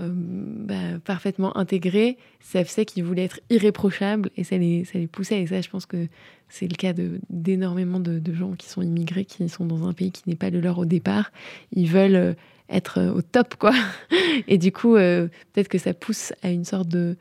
euh, 0.00 0.08
euh, 0.08 0.12
bah, 0.12 0.98
parfaitement 1.04 1.56
intégré. 1.56 2.18
Ça 2.40 2.64
faisait 2.64 2.84
qu'ils 2.84 3.04
voulaient 3.04 3.24
être 3.24 3.40
irréprochables 3.50 4.30
et 4.36 4.44
ça 4.44 4.56
les, 4.58 4.84
ça 4.84 4.98
les 4.98 5.06
poussait. 5.06 5.42
Et 5.42 5.46
ça, 5.46 5.60
je 5.60 5.68
pense 5.68 5.86
que 5.86 6.08
c'est 6.48 6.68
le 6.68 6.76
cas 6.76 6.92
d'énormément 7.30 8.00
de, 8.00 8.32
gens 8.32 8.52
qui 8.52 8.68
sont 8.68 8.82
immigrés, 8.82 9.24
qui 9.24 9.48
sont 9.48 9.66
dans 9.66 9.86
un 9.86 9.92
pays 9.92 10.10
qui 10.10 10.22
n'est 10.26 10.36
pas 10.36 10.50
le 10.50 10.60
leur 10.60 10.78
au 10.78 10.84
départ. 10.84 11.30
Ils 11.72 11.88
veulent 11.88 12.16
euh, 12.16 12.34
être 12.68 13.00
au 13.14 13.22
top, 13.22 13.54
quoi. 13.56 13.72
Et 14.48 14.58
du 14.58 14.72
coup, 14.72 14.94
peut-être 14.94 15.68
que 15.68 15.78
ça 15.78 15.94
pousse 15.94 16.34
à 16.42 16.50
une 16.50 16.66
sorte 16.66 16.88
de, 16.88 17.16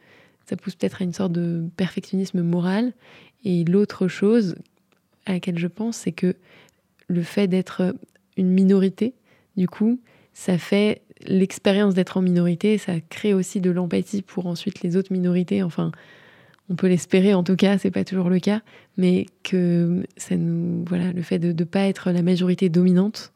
ça 0.45 0.57
pousse 0.57 0.75
peut-être 0.75 1.01
à 1.01 1.05
une 1.05 1.13
sorte 1.13 1.31
de 1.31 1.63
perfectionnisme 1.77 2.41
moral. 2.41 2.91
Et 3.45 3.63
l'autre 3.63 4.09
chose 4.09 4.55
à 5.25 5.31
laquelle 5.31 5.57
je 5.57 5.67
pense, 5.67 5.95
c'est 5.95 6.11
que 6.11 6.35
le 7.07 7.21
fait 7.23 7.47
d'être 7.47 7.95
une 8.35 8.49
minorité, 8.49 9.13
du 9.55 9.69
coup, 9.69 10.01
ça 10.33 10.57
fait 10.57 11.01
l'expérience 11.25 11.93
d'être 11.93 12.17
en 12.17 12.21
minorité, 12.21 12.77
ça 12.77 12.93
crée 13.09 13.33
aussi 13.33 13.61
de 13.61 13.71
l'empathie 13.71 14.21
pour 14.21 14.47
ensuite 14.47 14.81
les 14.81 14.97
autres 14.97 15.11
minorités. 15.11 15.63
Enfin, 15.63 15.91
on 16.69 16.75
peut 16.75 16.87
l'espérer 16.87 17.33
en 17.33 17.43
tout 17.43 17.55
cas, 17.55 17.77
c'est 17.77 17.91
pas 17.91 18.03
toujours 18.03 18.29
le 18.29 18.39
cas, 18.39 18.61
mais 18.97 19.25
que 19.43 20.05
ça 20.17 20.35
nous, 20.35 20.83
voilà, 20.87 21.11
le 21.13 21.21
fait 21.21 21.39
de 21.39 21.51
ne 21.51 21.63
pas 21.63 21.87
être 21.87 22.11
la 22.11 22.21
majorité 22.21 22.69
dominante, 22.69 23.31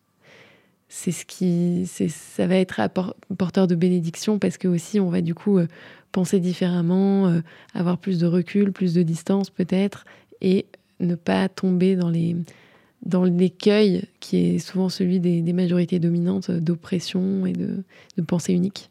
c'est 0.90 1.12
ce 1.12 1.26
qui, 1.26 1.88
ça 1.88 2.48
va 2.48 2.58
être 2.58 2.82
porteur 3.38 3.68
de 3.68 3.76
bénédiction 3.76 4.40
parce 4.40 4.58
que 4.58 4.68
aussi 4.68 5.00
on 5.00 5.10
va 5.10 5.22
du 5.22 5.34
coup 5.34 5.58
euh, 5.58 5.68
penser 6.12 6.42
différemment, 6.42 7.28
euh, 7.28 7.40
avoir 7.74 7.98
plus 7.98 8.20
de 8.20 8.28
recul, 8.28 8.74
plus 8.74 8.94
de 8.94 9.02
distance 9.02 9.50
peut-être, 9.50 10.04
et 10.42 10.66
ne 11.00 11.16
pas 11.16 11.48
tomber 11.48 11.96
dans 11.96 12.10
les 12.10 12.36
dans 13.04 13.24
l'écueil 13.24 14.04
qui 14.20 14.56
est 14.56 14.60
souvent 14.60 14.90
celui 14.90 15.20
des, 15.20 15.54
majorités 15.54 16.00
dominantes 16.00 16.52
d'oppression 16.52 17.46
et 17.46 17.54
de, 17.54 17.84
pensée 18.26 18.54
unique. 18.54 18.90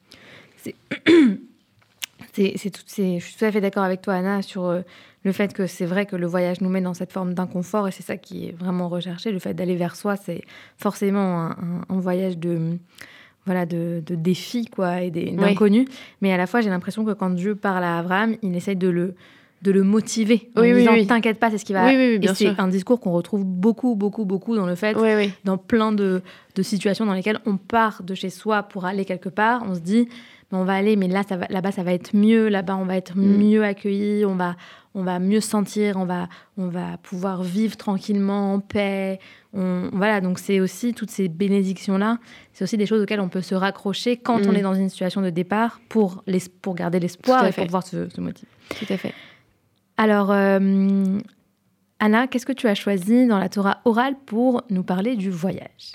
C'est, 0.56 0.74
tout, 1.04 2.82
je 2.86 3.18
suis 3.18 3.36
tout 3.36 3.44
à 3.44 3.52
fait 3.52 3.60
d'accord 3.60 3.84
avec 3.84 4.02
toi, 4.02 4.14
Anna, 4.14 4.42
sur 4.42 4.66
euh, 4.66 4.82
le 5.24 5.32
fait 5.32 5.52
que 5.52 5.66
c'est 5.66 5.86
vrai 5.86 6.06
que 6.06 6.16
le 6.16 6.26
voyage 6.26 6.60
nous 6.60 6.68
met 6.68 6.80
dans 6.80 6.94
cette 6.94 7.12
forme 7.12 7.34
d'inconfort 7.34 7.88
et 7.88 7.92
c'est 7.92 8.02
ça 8.02 8.16
qui 8.16 8.48
est 8.48 8.52
vraiment 8.52 8.88
recherché. 8.88 9.32
Le 9.32 9.38
fait 9.38 9.54
d'aller 9.54 9.76
vers 9.76 9.96
soi, 9.96 10.16
c'est 10.16 10.42
forcément 10.76 11.50
un, 11.88 12.00
voyage 12.00 12.38
de 12.38 12.78
voilà 13.46 13.64
de, 13.64 14.02
de 14.04 14.14
défis 14.14 14.66
quoi 14.66 15.02
et 15.02 15.10
d'inconnus. 15.10 15.88
Mais 16.20 16.32
à 16.32 16.36
la 16.36 16.46
fois, 16.46 16.60
j'ai 16.60 16.70
l'impression 16.70 17.04
que 17.04 17.12
quand 17.12 17.30
Dieu 17.30 17.54
parle 17.54 17.84
à 17.84 17.98
Abraham, 17.98 18.36
il 18.42 18.54
essaye 18.56 18.76
de 18.76 18.88
le 18.88 19.14
de 19.62 19.70
le 19.70 19.82
motiver 19.82 20.50
en 20.56 20.62
disant 20.62 20.92
t'inquiète 21.06 21.38
pas 21.38 21.50
c'est 21.50 21.58
ce 21.58 21.64
qui 21.64 21.72
va 21.72 21.86
oui, 21.86 22.18
et 22.22 22.34
c'est 22.34 22.58
un 22.58 22.68
discours 22.68 23.00
qu'on 23.00 23.12
retrouve 23.12 23.44
beaucoup 23.44 23.94
beaucoup 23.94 24.24
beaucoup 24.24 24.56
dans 24.56 24.66
le 24.66 24.74
fait 24.74 24.96
dans 25.44 25.58
plein 25.58 25.92
de, 25.92 26.22
de, 26.54 26.62
situations 26.62 27.06
dans 27.06 27.14
lesquelles 27.14 27.40
on 27.46 27.56
part 27.56 28.02
de 28.02 28.14
chez 28.14 28.30
soi 28.30 28.62
pour 28.62 28.84
aller 28.86 29.04
quelque 29.04 29.28
part 29.28 29.62
on 29.68 29.74
se 29.74 29.80
dit 29.80 30.08
on 30.52 30.64
va 30.64 30.74
aller 30.74 30.96
mais 30.96 31.08
là 31.08 31.22
ça 31.28 31.36
va, 31.36 31.46
là-bas 31.50 31.72
ça 31.72 31.82
va 31.82 31.92
être 31.92 32.16
mieux 32.16 32.48
là-bas 32.48 32.76
on 32.76 32.84
va 32.84 32.96
être 32.96 33.16
mm. 33.16 33.36
mieux 33.36 33.64
accueilli 33.64 34.24
on 34.24 34.34
va 34.34 34.56
on 34.94 35.02
va 35.02 35.18
mieux 35.18 35.40
sentir 35.40 35.96
on 35.96 36.06
va 36.06 36.28
on 36.56 36.68
va 36.68 36.96
pouvoir 37.02 37.42
vivre 37.42 37.76
tranquillement 37.76 38.54
en 38.54 38.60
paix 38.60 39.18
on, 39.52 39.90
voilà. 39.92 40.20
Donc 40.20 40.38
c'est 40.38 40.60
aussi 40.60 40.94
toutes 40.94 41.10
ces 41.10 41.28
bénédictions 41.28 41.98
là 41.98 42.18
c'est 42.52 42.64
aussi 42.64 42.76
des 42.76 42.86
choses 42.86 43.02
auxquelles 43.02 43.20
on 43.20 43.28
peut 43.28 43.42
se 43.42 43.54
raccrocher 43.54 44.16
quand 44.16 44.46
on 44.46 44.52
mm. 44.52 44.56
est 44.56 44.62
dans 44.62 44.74
une 44.74 44.88
situation 44.88 45.20
de 45.20 45.30
départ 45.30 45.80
pour 45.88 46.22
les, 46.26 46.40
pour 46.62 46.74
garder 46.74 46.98
l'espoir 46.98 47.44
et 47.46 47.52
pour 47.52 47.64
pouvoir 47.64 47.86
se, 47.86 48.08
se 48.08 48.20
motiver. 48.20 48.48
Tout 48.78 48.92
à 48.92 48.96
fait 48.96 49.12
alors, 50.00 50.30
euh, 50.30 51.18
Anna, 51.98 52.26
qu'est-ce 52.26 52.46
que 52.46 52.54
tu 52.54 52.66
as 52.68 52.74
choisi 52.74 53.26
dans 53.26 53.38
la 53.38 53.50
Torah 53.50 53.82
orale 53.84 54.14
pour 54.24 54.62
nous 54.70 54.82
parler 54.82 55.14
du 55.14 55.28
voyage? 55.28 55.92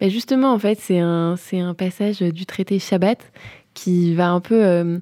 Ben 0.00 0.08
Justement, 0.08 0.52
en 0.52 0.58
fait, 0.60 0.78
c'est 0.78 1.00
un, 1.00 1.34
c'est 1.36 1.60
passage 1.76 2.20
du 2.20 2.46
traité 2.46 2.78
Shabbat 2.78 3.18
qui 3.74 4.14
va 4.14 4.30
un 4.30 4.38
peu... 4.38 4.64
Euh, 4.64 4.98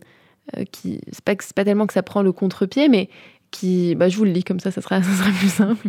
euh, 0.56 0.64
qui, 0.72 1.02
c'est, 1.12 1.22
pas, 1.22 1.34
pas 1.54 1.64
tellement 1.66 1.86
que 1.86 1.92
ça 1.92 2.02
prend 2.02 2.22
le 2.22 2.32
contre-pied, 2.32 2.88
mais 2.88 3.10
qui... 3.50 3.94
Bah, 3.96 4.08
je 4.08 4.16
vous 4.16 4.24
le 4.24 4.30
lis 4.30 4.44
comme 4.44 4.60
ça, 4.60 4.70
ça 4.70 4.80
sera, 4.80 5.02
ça 5.02 5.10
sera 5.10 5.30
plus 5.32 5.52
simple. 5.52 5.86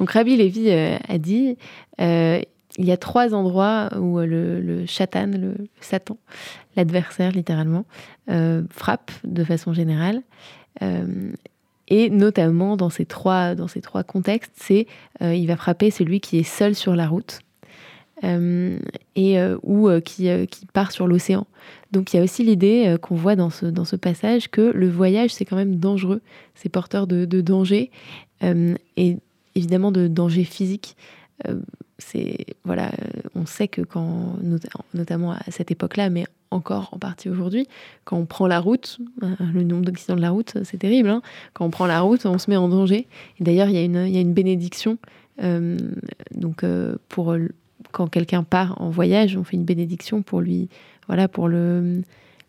Donc, 0.00 0.10
Rabbi 0.10 0.36
Lévi 0.36 0.72
a 0.72 1.18
dit... 1.18 1.56
il 2.00 2.44
y 2.84 2.90
a 2.90 2.96
trois 2.96 3.32
endroits 3.32 3.90
où 3.96 4.18
le, 4.18 4.60
le 4.60 4.80
le 4.80 4.86
Satan, 4.88 5.30
l'adversaire 6.74 7.30
littéralement, 7.30 7.84
frappe 8.70 9.12
de 9.22 9.44
façon 9.44 9.72
générale. 9.72 10.24
Et 11.88 12.10
notamment 12.10 12.76
dans 12.76 12.90
ces 12.90 13.06
trois, 13.06 13.54
dans 13.54 13.68
ces 13.68 13.80
trois 13.80 14.02
contextes, 14.02 14.52
c'est 14.56 14.86
euh, 15.22 15.34
il 15.34 15.46
va 15.46 15.56
frapper 15.56 15.90
celui 15.90 16.20
qui 16.20 16.38
est 16.38 16.42
seul 16.42 16.74
sur 16.74 16.96
la 16.96 17.06
route 17.06 17.40
euh, 18.24 18.78
et 19.14 19.38
euh, 19.38 19.56
ou 19.62 19.88
qui, 20.00 20.28
qui, 20.48 20.66
part 20.66 20.90
sur 20.90 21.06
l'océan. 21.06 21.46
Donc 21.92 22.12
il 22.12 22.16
y 22.16 22.20
a 22.20 22.22
aussi 22.22 22.42
l'idée 22.42 22.96
qu'on 23.00 23.14
voit 23.14 23.36
dans 23.36 23.50
ce, 23.50 23.66
dans 23.66 23.84
ce 23.84 23.96
passage 23.96 24.50
que 24.50 24.72
le 24.74 24.90
voyage 24.90 25.32
c'est 25.32 25.44
quand 25.44 25.56
même 25.56 25.76
dangereux, 25.76 26.22
c'est 26.54 26.68
porteur 26.68 27.06
de, 27.06 27.24
de 27.24 27.40
danger 27.40 27.90
et 28.42 29.16
évidemment 29.54 29.92
de 29.92 30.08
danger 30.08 30.44
physique 30.44 30.96
c'est 31.98 32.46
voilà, 32.64 32.90
on 33.34 33.46
sait 33.46 33.68
que 33.68 33.82
quand, 33.82 34.36
notamment 34.94 35.32
à 35.32 35.50
cette 35.50 35.70
époque-là, 35.70 36.10
mais 36.10 36.26
encore 36.50 36.90
en 36.92 36.98
partie 36.98 37.28
aujourd'hui, 37.28 37.66
quand 38.04 38.16
on 38.16 38.26
prend 38.26 38.46
la 38.46 38.60
route, 38.60 38.98
euh, 39.22 39.28
le 39.52 39.62
nombre 39.62 39.84
d'accidents 39.84 40.16
de 40.16 40.20
la 40.20 40.30
route, 40.30 40.54
c'est 40.64 40.78
terrible. 40.78 41.08
Hein. 41.08 41.22
quand 41.54 41.64
on 41.64 41.70
prend 41.70 41.86
la 41.86 42.00
route, 42.00 42.26
on 42.26 42.38
se 42.38 42.50
met 42.50 42.56
en 42.56 42.68
danger. 42.68 43.06
Et 43.40 43.44
d'ailleurs, 43.44 43.68
il 43.68 43.74
y, 43.74 43.78
a 43.78 43.82
une, 43.82 44.06
y 44.06 44.16
a 44.16 44.20
une 44.20 44.32
bénédiction. 44.32 44.98
Euh, 45.42 45.76
donc, 46.34 46.64
euh, 46.64 46.96
pour 47.08 47.36
quand 47.92 48.08
quelqu'un 48.08 48.42
part 48.42 48.80
en 48.80 48.90
voyage, 48.90 49.36
on 49.36 49.44
fait 49.44 49.56
une 49.56 49.64
bénédiction 49.64 50.22
pour 50.22 50.40
lui, 50.40 50.68
voilà, 51.06 51.28
pour 51.28 51.48
le, 51.48 52.02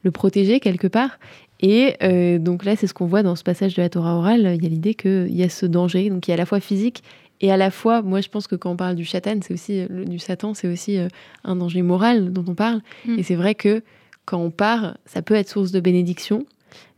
le 0.04 0.12
protéger 0.12 0.60
quelque 0.60 0.88
part. 0.88 1.20
Et 1.60 1.98
donc 2.38 2.66
là, 2.66 2.76
c'est 2.76 2.86
ce 2.86 2.94
qu'on 2.94 3.08
voit 3.08 3.24
dans 3.24 3.36
ce 3.36 3.44
passage 3.44 3.74
de 3.74 3.82
la 3.82 3.90
Torah 3.90 4.16
orale. 4.16 4.54
Il 4.56 4.64
y 4.64 4.68
a 4.68 4.70
l'idée 4.70 4.94
qu'il 4.94 5.36
y 5.36 5.42
a 5.42 5.50
ce 5.50 5.66
danger, 5.66 6.12
donc 6.12 6.28
il 6.28 6.32
y 6.32 6.34
a 6.34 6.36
à 6.36 6.38
la 6.38 6.46
fois 6.46 6.60
physique 6.60 7.02
et 7.40 7.52
à 7.52 7.58
la 7.58 7.72
fois, 7.72 8.02
moi, 8.02 8.22
je 8.22 8.30
pense 8.30 8.48
que 8.48 8.56
quand 8.56 8.72
on 8.72 8.76
parle 8.76 8.96
du 8.96 9.06
Satan, 9.06 9.40
c'est 9.42 9.54
aussi 9.54 9.86
du 9.90 10.20
Satan, 10.20 10.54
c'est 10.54 10.68
aussi 10.68 10.98
euh, 10.98 11.08
un 11.44 11.56
danger 11.56 11.82
moral 11.82 12.34
dont 12.34 12.46
on 12.48 12.56
parle. 12.56 12.82
Mm. 13.06 13.20
Et 13.20 13.24
c'est 13.24 13.36
vrai 13.36 13.56
que 13.56 13.84
quand 14.26 14.40
on 14.40 14.50
part, 14.50 14.98
ça 15.06 15.22
peut 15.22 15.36
être 15.36 15.50
source 15.50 15.72
de 15.72 15.80
bénédiction, 15.80 16.46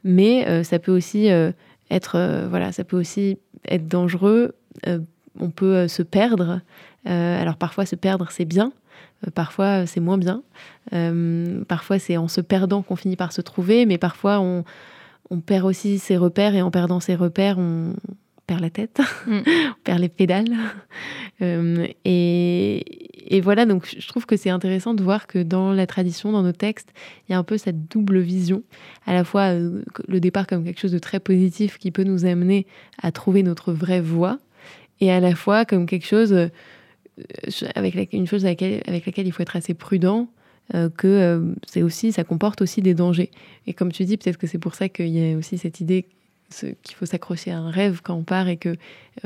mais 0.04 0.48
euh, 0.48 0.64
ça 0.64 0.80
peut 0.80 0.96
aussi 0.96 1.30
euh, 1.30 1.52
être, 1.92 2.48
voilà, 2.50 2.72
ça 2.72 2.84
peut 2.84 2.98
aussi 2.98 3.38
être 3.68 3.88
dangereux. 3.88 4.56
on 5.40 5.50
peut 5.50 5.88
se 5.88 6.04
perdre. 6.04 6.62
alors 7.06 7.58
parfois, 7.58 7.86
se 7.86 7.96
perdre, 7.96 8.28
c'est 8.32 8.46
bien. 8.46 8.72
Parfois, 9.34 9.86
c'est 9.86 10.00
moins 10.00 10.18
bien. 10.18 10.44
parfois, 11.68 12.00
c'est 12.00 12.16
en 12.16 12.28
se 12.28 12.42
perdant 12.42 12.84
qu'on 12.84 12.96
finit 12.96 13.16
par 13.16 13.34
se 13.34 13.42
trouver, 13.42 13.86
mais 13.86 13.98
parfois, 13.98 14.40
on, 14.40 14.64
on 15.32 15.40
perd 15.40 15.66
aussi 15.66 15.98
ses 15.98 16.16
repères 16.16 16.56
et 16.56 16.62
en 16.62 16.72
perdant 16.72 17.00
ses 17.00 17.16
repères, 17.16 17.58
on, 17.58 17.96
perd 18.50 18.62
la 18.62 18.70
tête, 18.72 19.00
mm. 19.28 19.38
on 19.48 19.84
perd 19.84 20.00
les 20.00 20.10
pédales. 20.10 20.50
Euh, 21.42 21.88
et, 22.04 23.40
voilà, 23.42 23.66
donc 23.66 23.88
je 23.98 24.06
trouve 24.10 24.26
que 24.26 24.36
c'est 24.36 24.50
intéressant 24.50 24.94
de 24.94 25.02
voir 25.02 25.26
que 25.26 25.40
dans 25.40 25.72
la 25.72 25.88
tradition, 25.88 26.34
dans 26.34 26.44
nos 26.44 26.52
textes, 26.52 26.90
il 27.28 27.32
y 27.32 27.36
a 27.36 27.38
un 27.38 27.46
peu 27.46 27.58
cette 27.58 27.88
double 27.88 28.20
vision, 28.20 28.62
à 29.06 29.14
la 29.14 29.24
fois 29.24 29.54
euh, 29.54 29.82
le 30.10 30.20
départ 30.20 30.48
comme 30.48 30.66
quelque 30.66 30.82
chose 30.82 30.92
de 30.92 31.00
très 31.00 31.22
positif 31.22 31.78
qui 31.78 31.92
peut 31.92 32.04
nous 32.04 32.26
amener 32.26 32.68
à 33.02 33.14
trouver 33.14 33.42
notre 33.42 33.72
vraie 33.72 34.02
voie, 34.02 34.38
et 35.00 35.14
à 35.14 35.22
la 35.22 35.34
fois 35.34 35.64
comme 35.64 35.86
quelque 35.86 36.06
chose, 36.06 36.34
euh, 36.34 36.50
avec 37.74 38.12
une 38.12 38.28
chose 38.28 38.44
avec 38.44 38.60
laquelle, 38.60 38.84
avec 38.86 39.06
laquelle 39.06 39.28
il 39.28 39.32
faut 39.32 39.44
être 39.44 39.56
assez 39.56 39.74
prudent, 39.74 40.28
que 40.98 41.56
c'est 41.68 41.84
aussi, 41.84 42.12
ça 42.12 42.26
comporte 42.26 42.62
aussi 42.62 42.82
des 42.82 42.94
dangers. 42.94 43.32
Et 43.66 43.74
comme 43.74 43.94
tu 43.94 44.04
dis, 44.04 44.18
peut-être 44.18 44.38
que 44.38 44.46
c'est 44.46 44.60
pour 44.60 44.76
ça 44.76 44.90
qu'il 44.90 45.08
y 45.08 45.34
a 45.34 45.38
aussi 45.38 45.58
cette 45.58 45.80
idée 45.80 46.10
qu'il 46.50 46.96
faut 46.96 47.06
s'accrocher 47.06 47.52
à 47.52 47.58
un 47.58 47.70
rêve 47.70 48.02
quand 48.04 48.16
on 48.16 48.24
part 48.24 48.48
et 48.48 48.58
que 48.58 48.76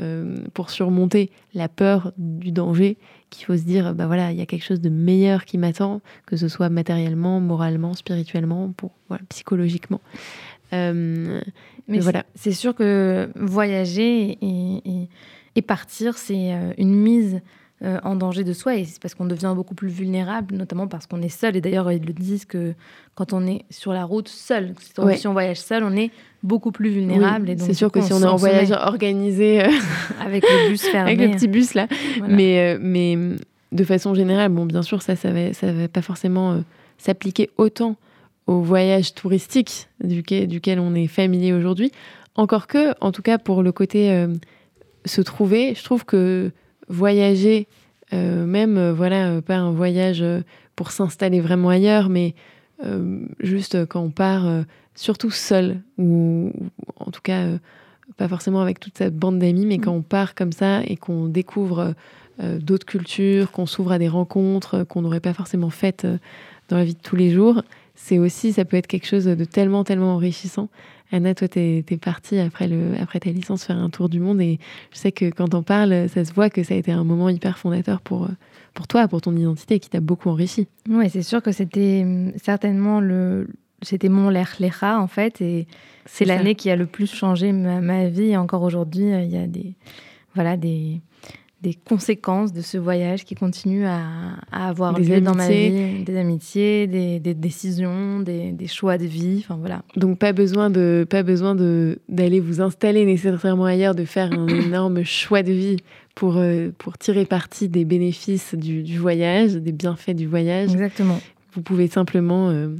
euh, 0.00 0.38
pour 0.52 0.70
surmonter 0.70 1.30
la 1.54 1.68
peur 1.68 2.12
du 2.18 2.52
danger, 2.52 2.96
qu'il 3.30 3.46
faut 3.46 3.56
se 3.56 3.62
dire, 3.62 3.94
bah 3.94 4.06
voilà, 4.06 4.32
il 4.32 4.38
y 4.38 4.42
a 4.42 4.46
quelque 4.46 4.64
chose 4.64 4.80
de 4.80 4.90
meilleur 4.90 5.44
qui 5.44 5.58
m'attend, 5.58 6.00
que 6.26 6.36
ce 6.36 6.48
soit 6.48 6.68
matériellement, 6.68 7.40
moralement, 7.40 7.94
spirituellement, 7.94 8.72
pour, 8.76 8.92
psychologiquement. 9.28 10.00
Euh, 10.72 11.40
mais 11.88 12.00
voilà. 12.00 12.24
C'est 12.34 12.52
sûr 12.52 12.74
que 12.74 13.30
voyager 13.36 14.38
et, 14.40 15.08
et 15.56 15.62
partir, 15.62 16.18
c'est 16.18 16.52
euh, 16.52 16.72
une 16.78 16.94
mise 16.94 17.40
euh, 17.84 17.98
en 18.02 18.16
danger 18.16 18.44
de 18.44 18.54
soi 18.54 18.76
et 18.76 18.84
c'est 18.86 19.02
parce 19.02 19.14
qu'on 19.14 19.26
devient 19.26 19.52
beaucoup 19.54 19.74
plus 19.74 19.88
vulnérable, 19.88 20.54
notamment 20.54 20.86
parce 20.86 21.06
qu'on 21.06 21.20
est 21.20 21.28
seul. 21.28 21.54
Et 21.54 21.60
d'ailleurs, 21.60 21.92
ils 21.92 22.02
le 22.02 22.14
disent 22.14 22.46
que 22.46 22.72
quand 23.14 23.34
on 23.34 23.46
est 23.46 23.66
sur 23.68 23.92
la 23.92 24.04
route 24.04 24.28
seul, 24.28 24.74
si 25.16 25.26
on 25.26 25.32
voyage 25.32 25.58
seul, 25.58 25.84
on 25.84 25.94
est 25.94 26.10
beaucoup 26.42 26.72
plus 26.72 26.88
vulnérable. 26.88 27.54
c'est 27.58 27.74
sûr 27.74 27.92
que 27.92 28.00
si 28.00 28.14
on 28.14 28.22
est 28.22 28.26
en 28.26 28.36
voyage 28.36 28.70
organisé, 28.70 29.62
euh, 29.62 29.68
avec 30.20 30.44
le 30.44 30.70
bus 30.70 30.82
fermé, 30.82 31.12
avec 31.12 31.28
le 31.28 31.36
petit 31.36 31.46
bus 31.46 31.74
là, 31.74 31.86
mais, 32.26 32.74
euh, 32.74 32.78
mais 32.80 33.18
de 33.72 33.84
façon 33.84 34.14
générale, 34.14 34.50
bon, 34.50 34.64
bien 34.64 34.82
sûr, 34.82 35.02
ça, 35.02 35.14
ça 35.14 35.30
va, 35.32 35.52
ça 35.52 35.70
va 35.70 35.86
pas 35.86 36.02
forcément 36.02 36.62
s'appliquer 36.96 37.50
autant 37.58 37.96
au 38.46 38.60
voyage 38.60 39.14
touristique 39.14 39.88
duquel, 40.02 40.48
duquel 40.48 40.80
on 40.80 40.94
est 40.94 41.06
familier 41.06 41.52
aujourd'hui. 41.52 41.92
Encore 42.34 42.66
que, 42.66 42.94
en 43.02 43.12
tout 43.12 43.22
cas, 43.22 43.36
pour 43.36 43.62
le 43.62 43.72
côté 43.72 44.26
se 45.04 45.20
trouver, 45.20 45.74
je 45.74 45.84
trouve 45.84 46.06
que 46.06 46.50
voyager 46.88 47.66
même, 48.12 48.90
voilà, 48.90 49.42
pas 49.42 49.56
un 49.56 49.72
voyage 49.72 50.24
pour 50.76 50.92
s'installer 50.92 51.40
vraiment 51.40 51.68
ailleurs, 51.70 52.08
mais 52.08 52.34
juste 53.40 53.86
quand 53.86 54.02
on 54.02 54.10
part, 54.10 54.46
surtout 54.94 55.32
seul, 55.32 55.80
ou 55.98 56.52
en 57.00 57.10
tout 57.10 57.22
cas 57.22 57.48
pas 58.16 58.28
forcément 58.28 58.60
avec 58.60 58.80
toute 58.80 58.96
cette 58.98 59.16
bande 59.16 59.38
d'amis, 59.38 59.66
mais 59.66 59.78
mm. 59.78 59.80
quand 59.80 59.92
on 59.92 60.02
part 60.02 60.34
comme 60.34 60.52
ça 60.52 60.82
et 60.84 60.96
qu'on 60.96 61.26
découvre 61.26 61.94
euh, 62.40 62.58
d'autres 62.58 62.86
cultures, 62.86 63.50
qu'on 63.50 63.66
s'ouvre 63.66 63.92
à 63.92 63.98
des 63.98 64.08
rencontres 64.08 64.84
qu'on 64.84 65.02
n'aurait 65.02 65.20
pas 65.20 65.34
forcément 65.34 65.70
faites 65.70 66.04
euh, 66.04 66.18
dans 66.68 66.76
la 66.76 66.84
vie 66.84 66.94
de 66.94 67.00
tous 67.00 67.16
les 67.16 67.30
jours, 67.30 67.62
c'est 67.94 68.18
aussi, 68.18 68.52
ça 68.52 68.64
peut 68.64 68.76
être 68.76 68.86
quelque 68.86 69.06
chose 69.06 69.24
de 69.24 69.44
tellement, 69.44 69.84
tellement 69.84 70.14
enrichissant. 70.14 70.68
Anna, 71.14 71.32
toi, 71.32 71.46
tu 71.46 71.60
es, 71.60 71.96
partie 71.96 72.40
après, 72.40 72.66
le, 72.66 73.00
après 73.00 73.20
ta 73.20 73.30
licence 73.30 73.64
faire 73.64 73.78
un 73.78 73.88
tour 73.88 74.08
du 74.08 74.18
monde 74.18 74.40
et 74.40 74.58
je 74.90 74.98
sais 74.98 75.12
que 75.12 75.30
quand 75.30 75.54
on 75.54 75.62
parle, 75.62 76.08
ça 76.08 76.24
se 76.24 76.32
voit 76.34 76.50
que 76.50 76.64
ça 76.64 76.74
a 76.74 76.76
été 76.76 76.90
un 76.90 77.04
moment 77.04 77.28
hyper 77.28 77.56
fondateur 77.56 78.00
pour, 78.00 78.28
pour 78.74 78.88
toi, 78.88 79.06
pour 79.06 79.20
ton 79.20 79.36
identité, 79.36 79.78
qui 79.78 79.88
t'a 79.88 80.00
beaucoup 80.00 80.28
enrichi. 80.28 80.66
Oui, 80.88 81.08
c'est 81.10 81.22
sûr 81.22 81.40
que 81.40 81.52
c'était 81.52 82.02
hum, 82.02 82.32
certainement 82.42 82.98
le, 82.98 83.46
c'était 83.82 84.08
mon 84.08 84.34
en 84.34 85.06
fait, 85.06 85.40
et 85.40 85.68
c'est 86.04 86.24
l'année 86.24 86.56
qui 86.56 86.68
a 86.68 86.74
le 86.74 86.86
plus 86.86 87.14
changé 87.14 87.52
ma, 87.52 88.08
vie. 88.08 88.30
Et 88.30 88.36
encore 88.36 88.62
aujourd'hui, 88.62 89.12
euh, 89.12 89.22
il 89.22 89.30
y 89.30 89.38
a 89.38 89.46
des, 89.46 89.74
voilà, 90.34 90.56
des, 90.56 91.00
des 91.64 91.72
conséquences 91.72 92.52
de 92.52 92.60
ce 92.60 92.76
voyage 92.76 93.24
qui 93.24 93.34
continuent 93.34 93.86
à, 93.86 94.36
avoir 94.52 94.98
lieu 94.98 95.22
dans 95.22 95.34
ma 95.34 95.48
vie, 95.48 96.04
des 96.04 96.16
amitiés, 96.18 96.86
des, 96.86 97.18
des 97.20 97.32
décisions, 97.32 98.20
des, 98.20 98.52
des, 98.52 98.66
choix 98.66 98.98
de 98.98 99.06
vie, 99.06 99.38
enfin 99.42 99.56
voilà. 99.58 99.80
Donc 99.96 100.18
pas 100.18 100.34
besoin 100.34 100.68
de 100.68 101.06
pas 101.08 101.22
besoin 101.22 101.54
de 101.54 101.98
d'aller 102.10 102.38
vous 102.38 102.60
installer 102.60 103.06
nécessairement 103.06 103.64
ailleurs, 103.64 103.94
de 103.94 104.04
faire 104.04 104.30
un 104.32 104.46
énorme 104.66 105.04
choix 105.04 105.42
de 105.42 105.52
vie 105.52 105.78
pour 106.14 106.36
euh, 106.36 106.68
pour 106.76 106.98
tirer 106.98 107.24
parti 107.24 107.70
des 107.70 107.86
bénéfices 107.86 108.54
du, 108.54 108.82
du, 108.82 108.98
voyage, 108.98 109.54
des 109.54 109.72
bienfaits 109.72 110.14
du 110.14 110.26
voyage. 110.26 110.70
Exactement. 110.70 111.18
Vous 111.54 111.62
pouvez 111.62 111.88
simplement 111.88 112.50
euh, 112.50 112.76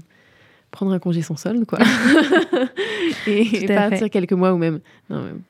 prendre 0.70 0.92
un 0.92 0.98
congé 0.98 1.22
sans 1.22 1.36
solde, 1.36 1.64
quoi. 1.64 1.78
et, 3.26 3.66
partir 3.66 4.10
quelques 4.10 4.32
mois 4.32 4.52
ou 4.52 4.58
même, 4.58 4.80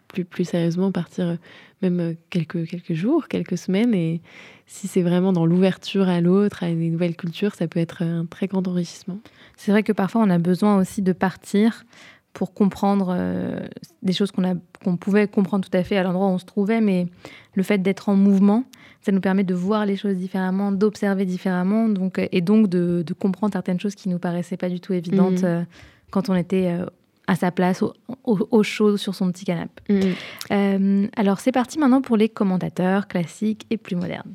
plus, 0.06 0.24
plus 0.24 0.44
sérieusement, 0.44 0.92
partir 0.92 1.26
euh, 1.26 1.36
même 1.84 2.00
euh, 2.00 2.14
quelques, 2.30 2.66
quelques 2.66 2.94
jours, 2.94 3.28
quelques 3.28 3.58
semaines. 3.58 3.94
Et 3.94 4.20
si 4.66 4.88
c'est 4.88 5.02
vraiment 5.02 5.32
dans 5.32 5.46
l'ouverture 5.46 6.08
à 6.08 6.20
l'autre, 6.20 6.62
à 6.62 6.68
des 6.68 6.90
nouvelles 6.90 7.16
cultures, 7.16 7.54
ça 7.54 7.68
peut 7.68 7.80
être 7.80 8.02
un 8.02 8.26
très 8.26 8.46
grand 8.46 8.66
enrichissement. 8.66 9.18
C'est 9.56 9.70
vrai 9.70 9.82
que 9.82 9.92
parfois, 9.92 10.22
on 10.22 10.30
a 10.30 10.38
besoin 10.38 10.78
aussi 10.78 11.02
de 11.02 11.12
partir 11.12 11.84
pour 12.32 12.52
comprendre 12.52 13.14
euh, 13.16 13.60
des 14.02 14.12
choses 14.12 14.32
qu'on 14.32 14.60
qu'on 14.84 14.96
pouvait 14.96 15.28
comprendre 15.28 15.66
tout 15.66 15.76
à 15.76 15.84
fait 15.84 15.96
à 15.96 16.02
l'endroit 16.02 16.26
où 16.26 16.30
on 16.30 16.38
se 16.38 16.44
trouvait, 16.44 16.80
mais 16.80 17.06
le 17.54 17.62
fait 17.62 17.78
d'être 17.78 18.08
en 18.08 18.16
mouvement, 18.16 18.64
ça 19.00 19.12
nous 19.12 19.20
permet 19.20 19.44
de 19.44 19.54
voir 19.54 19.86
les 19.86 19.96
choses 19.96 20.16
différemment, 20.16 20.72
d'observer 20.72 21.24
différemment, 21.24 21.88
donc, 21.88 22.20
et 22.32 22.40
donc 22.40 22.68
de, 22.68 23.04
comprendre 23.18 23.52
certaines 23.52 23.78
choses 23.78 23.94
qui 23.94 24.08
nous 24.08 24.18
paraissaient 24.18 24.56
pas 24.56 24.68
du 24.68 24.80
tout 24.80 24.92
évidentes 24.92 25.42
mmh. 25.42 25.46
euh, 25.46 25.62
quand 26.10 26.28
on 26.28 26.34
était 26.34 26.66
euh, 26.66 26.86
à 27.26 27.36
sa 27.36 27.50
place, 27.50 27.82
au, 28.24 28.62
chaud, 28.62 28.96
sur 28.96 29.14
son 29.14 29.30
petit 29.32 29.44
canapé. 29.44 29.82
Mmh. 29.88 31.06
alors 31.16 31.40
c'est 31.40 31.52
parti 31.52 31.78
maintenant 31.78 32.02
pour 32.02 32.16
les 32.16 32.28
commentateurs 32.28 33.08
classiques 33.08 33.66
et 33.70 33.76
plus 33.76 33.96
modernes. 33.96 34.34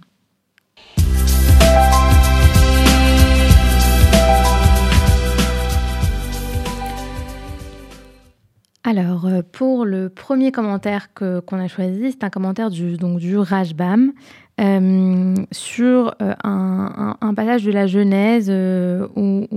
Alors, 8.86 9.27
euh, 9.27 9.41
pour 9.51 9.86
le 9.86 10.10
premier 10.10 10.51
commentaire 10.51 11.13
qu'on 11.13 11.60
a 11.60 11.67
choisi, 11.67 12.12
c'est 12.12 12.24
un 12.24 12.29
commentaire 12.29 12.69
du, 12.69 12.98
donc, 12.98 13.19
du 13.19 13.38
Rajbam 13.38 14.13
euh, 14.59 15.35
sur 15.51 16.13
euh, 16.21 16.33
un, 16.43 17.33
passage 17.33 17.63
de 17.63 17.71
la 17.71 17.87
Genèse 17.87 18.49
où, 18.49 19.47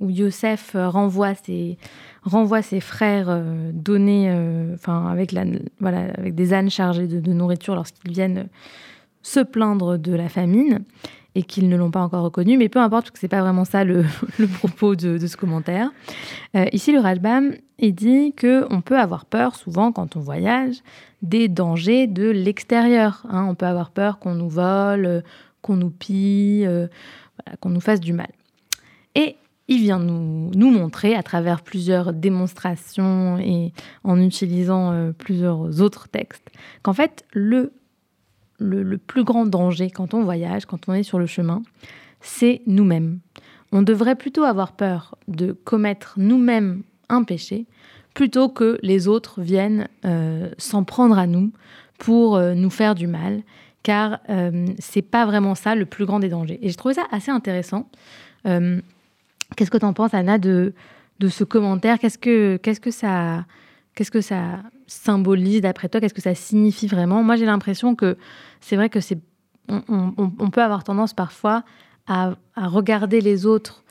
où, 0.00 0.10
Yosef 0.10 0.76
renvoie 0.76 1.34
ses, 1.34 2.80
frères 2.80 3.42
donnés, 3.72 4.30
avec 4.86 5.34
des 6.34 6.52
ânes 6.52 6.70
chargés 6.70 7.06
de, 7.06 7.32
nourriture 7.32 7.74
lorsqu'ils 7.74 8.12
viennent 8.12 8.48
se 9.22 9.40
plaindre 9.40 9.96
de 9.96 10.12
la 10.12 10.28
famine 10.28 10.84
et 11.34 11.42
qu'ils 11.42 11.68
ne 11.68 11.76
l'ont 11.76 11.90
pas 11.90 12.00
encore 12.00 12.22
reconnu, 12.22 12.56
mais 12.56 12.68
peu 12.68 12.78
importe, 12.78 13.06
parce 13.06 13.10
que 13.10 13.18
c'est 13.18 13.28
pas 13.28 13.40
vraiment 13.40 13.64
ça 13.64 13.84
le, 13.84 14.04
propos 14.58 14.94
de, 14.94 15.18
ce 15.18 15.36
commentaire. 15.36 15.90
ici, 16.72 16.92
le 16.92 17.00
Rajbam 17.00 17.54
il 17.78 17.94
dit 17.94 18.32
que 18.34 18.66
on 18.70 18.80
peut 18.80 18.98
avoir 18.98 19.24
peur 19.24 19.56
souvent 19.56 19.92
quand 19.92 20.16
on 20.16 20.20
voyage 20.20 20.76
des 21.22 21.48
dangers 21.48 22.06
de 22.06 22.30
l'extérieur. 22.30 23.26
Hein. 23.28 23.46
On 23.48 23.54
peut 23.54 23.66
avoir 23.66 23.90
peur 23.90 24.18
qu'on 24.18 24.34
nous 24.34 24.48
vole, 24.48 25.24
qu'on 25.62 25.76
nous 25.76 25.90
pille, 25.90 26.66
euh, 26.66 26.86
qu'on 27.60 27.70
nous 27.70 27.80
fasse 27.80 28.00
du 28.00 28.12
mal. 28.12 28.30
Et 29.14 29.36
il 29.66 29.80
vient 29.80 29.98
nous, 29.98 30.70
montrer 30.70 31.14
à 31.14 31.22
travers 31.22 31.62
plusieurs 31.62 32.12
démonstrations 32.12 33.38
et 33.38 33.72
en 34.04 34.20
utilisant 34.20 34.92
euh, 34.92 35.12
plusieurs 35.12 35.80
autres 35.80 36.08
textes 36.08 36.50
qu'en 36.82 36.92
fait 36.92 37.24
le, 37.32 37.72
le 38.64 38.98
plus 38.98 39.24
grand 39.24 39.46
danger 39.46 39.90
quand 39.90 40.14
on 40.14 40.22
voyage, 40.22 40.66
quand 40.66 40.88
on 40.88 40.94
est 40.94 41.02
sur 41.02 41.18
le 41.18 41.26
chemin, 41.26 41.62
c'est 42.20 42.62
nous-mêmes. 42.66 43.20
On 43.70 43.82
devrait 43.82 44.16
plutôt 44.16 44.44
avoir 44.44 44.72
peur 44.72 45.16
de 45.28 45.52
commettre 45.52 46.14
nous-mêmes 46.16 46.82
un 47.08 47.22
péché, 47.22 47.66
plutôt 48.14 48.48
que 48.48 48.78
les 48.82 49.08
autres 49.08 49.40
viennent 49.40 49.88
euh, 50.04 50.48
s'en 50.58 50.84
prendre 50.84 51.18
à 51.18 51.26
nous 51.26 51.52
pour 51.98 52.36
euh, 52.36 52.54
nous 52.54 52.70
faire 52.70 52.94
du 52.94 53.06
mal, 53.06 53.42
car 53.82 54.20
euh, 54.30 54.66
c'est 54.78 55.02
pas 55.02 55.26
vraiment 55.26 55.54
ça 55.54 55.74
le 55.74 55.84
plus 55.84 56.06
grand 56.06 56.20
des 56.20 56.28
dangers. 56.28 56.58
Et 56.62 56.70
j'ai 56.70 56.76
trouvé 56.76 56.94
ça 56.94 57.04
assez 57.10 57.30
intéressant. 57.30 57.88
qu'est-ce 58.44 59.70
que 59.70 59.78
tu 59.78 59.84
en 59.84 59.92
penses, 59.92 60.14
Anna, 60.14 60.38
de, 60.38 60.72
de 61.18 61.28
ce 61.28 61.44
commentaire? 61.44 61.98
Qu'est-ce 61.98 62.18
que, 62.18 62.56
qu'est-ce 62.62 62.80
que 62.80 62.90
ça 62.90 63.44
Qu'est-ce 63.94 64.10
que 64.10 64.20
ça 64.20 64.62
symbolise 64.86 65.60
d'après 65.60 65.88
toi? 65.88 66.00
Qu'est-ce 66.00 66.14
que 66.14 66.22
ça 66.22 66.34
signifie 66.34 66.86
vraiment? 66.86 67.22
Moi, 67.22 67.36
j'ai 67.36 67.46
l'impression 67.46 67.94
que 67.94 68.16
c'est 68.60 68.76
vrai 68.76 68.88
que 68.88 69.00
c'est 69.00 69.18
on, 69.68 70.50
peut 70.50 70.62
avoir 70.62 70.84
tendance 70.84 71.14
parfois 71.14 71.64
à, 72.06 72.34
à, 72.54 72.68
regarder 72.68 73.22
les 73.22 73.46
autres 73.46 73.82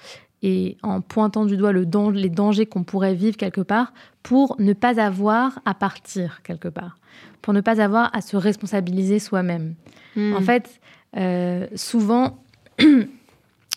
et 0.43 0.77
en 0.83 1.01
pointant 1.01 1.45
du 1.45 1.57
doigt 1.57 1.71
le 1.71 1.87
les 2.11 2.29
dangers 2.29 2.65
qu'on 2.67 2.83
pourrait 2.83 3.15
vivre 3.15 3.37
quelque 3.37 3.61
part 3.61 3.93
pour 4.21 4.55
ne 4.59 4.73
pas 4.73 4.99
avoir 4.99 5.59
à 5.65 5.73
partir 5.73 6.43
quelque 6.43 6.67
part, 6.67 6.97
pour 7.41 7.53
ne 7.53 7.61
pas 7.61 7.81
avoir 7.81 8.15
à 8.15 8.21
se 8.21 8.37
responsabiliser 8.37 9.19
soi-même. 9.19 9.73
Hmm. 10.15 10.35
En 10.35 10.41
fait, 10.41 10.79
euh, 11.17 11.67
souvent, 11.75 12.43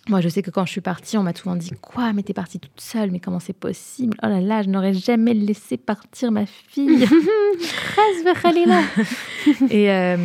moi 0.09 0.21
je 0.21 0.29
sais 0.29 0.43
que 0.43 0.51
quand 0.51 0.65
je 0.65 0.71
suis 0.71 0.81
partie, 0.81 1.19
on 1.19 1.23
m'a 1.23 1.35
souvent 1.35 1.57
dit 1.57 1.71
Quoi, 1.81 2.13
mais 2.13 2.23
t'es 2.23 2.33
partie 2.33 2.59
toute 2.59 2.81
seule, 2.81 3.11
mais 3.11 3.21
comment 3.21 3.41
c'est 3.41 3.53
possible? 3.53 4.17
Oh 4.23 4.29
là 4.29 4.41
là, 4.41 4.63
je 4.63 4.69
n'aurais 4.69 4.95
jamais 4.95 5.35
laissé 5.35 5.77
partir 5.77 6.33
ma 6.33 6.47
fille. 6.47 7.07
et, 9.71 9.91
euh, 9.91 10.17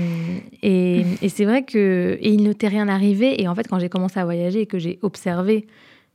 et, 0.61 1.05
et 1.21 1.29
c'est 1.29 1.45
vrai 1.45 1.63
que 1.63 2.17
et 2.19 2.29
il 2.29 2.43
ne 2.43 2.53
t'est 2.53 2.67
rien 2.67 2.87
arrivé. 2.87 3.41
Et 3.41 3.47
en 3.47 3.55
fait, 3.55 3.67
quand 3.67 3.79
j'ai 3.79 3.89
commencé 3.89 4.19
à 4.19 4.25
voyager 4.25 4.61
et 4.61 4.65
que 4.65 4.79
j'ai 4.79 4.99
observé 5.01 5.67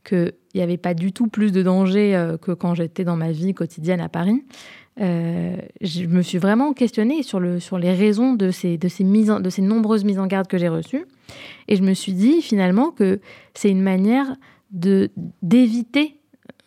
qu'il 0.07 0.33
n'y 0.55 0.61
avait 0.61 0.77
pas 0.77 0.93
du 0.93 1.11
tout 1.11 1.27
plus 1.27 1.51
de 1.51 1.61
danger 1.61 2.15
euh, 2.15 2.37
que 2.37 2.51
quand 2.51 2.75
j'étais 2.75 3.03
dans 3.03 3.17
ma 3.17 3.31
vie 3.31 3.53
quotidienne 3.53 3.99
à 3.99 4.09
Paris. 4.09 4.43
Euh, 4.99 5.57
je 5.81 6.05
me 6.05 6.21
suis 6.21 6.37
vraiment 6.37 6.73
questionnée 6.73 7.21
sur, 7.23 7.39
le, 7.39 7.59
sur 7.59 7.77
les 7.77 7.93
raisons 7.93 8.33
de 8.33 8.49
ces, 8.51 8.79
nombreuses 9.59 10.03
mises 10.03 10.19
en 10.19 10.27
garde 10.27 10.47
que 10.47 10.57
j'ai 10.57 10.69
reçues. 10.69 11.05
Et 11.67 11.75
je 11.75 11.83
me 11.83 11.93
suis 11.93 12.13
dit 12.13 12.41
finalement 12.41 12.91
que 12.91 13.19
c'est 13.53 13.69
une 13.69 13.81
manière 13.81 14.35
d'éviter 14.71 16.15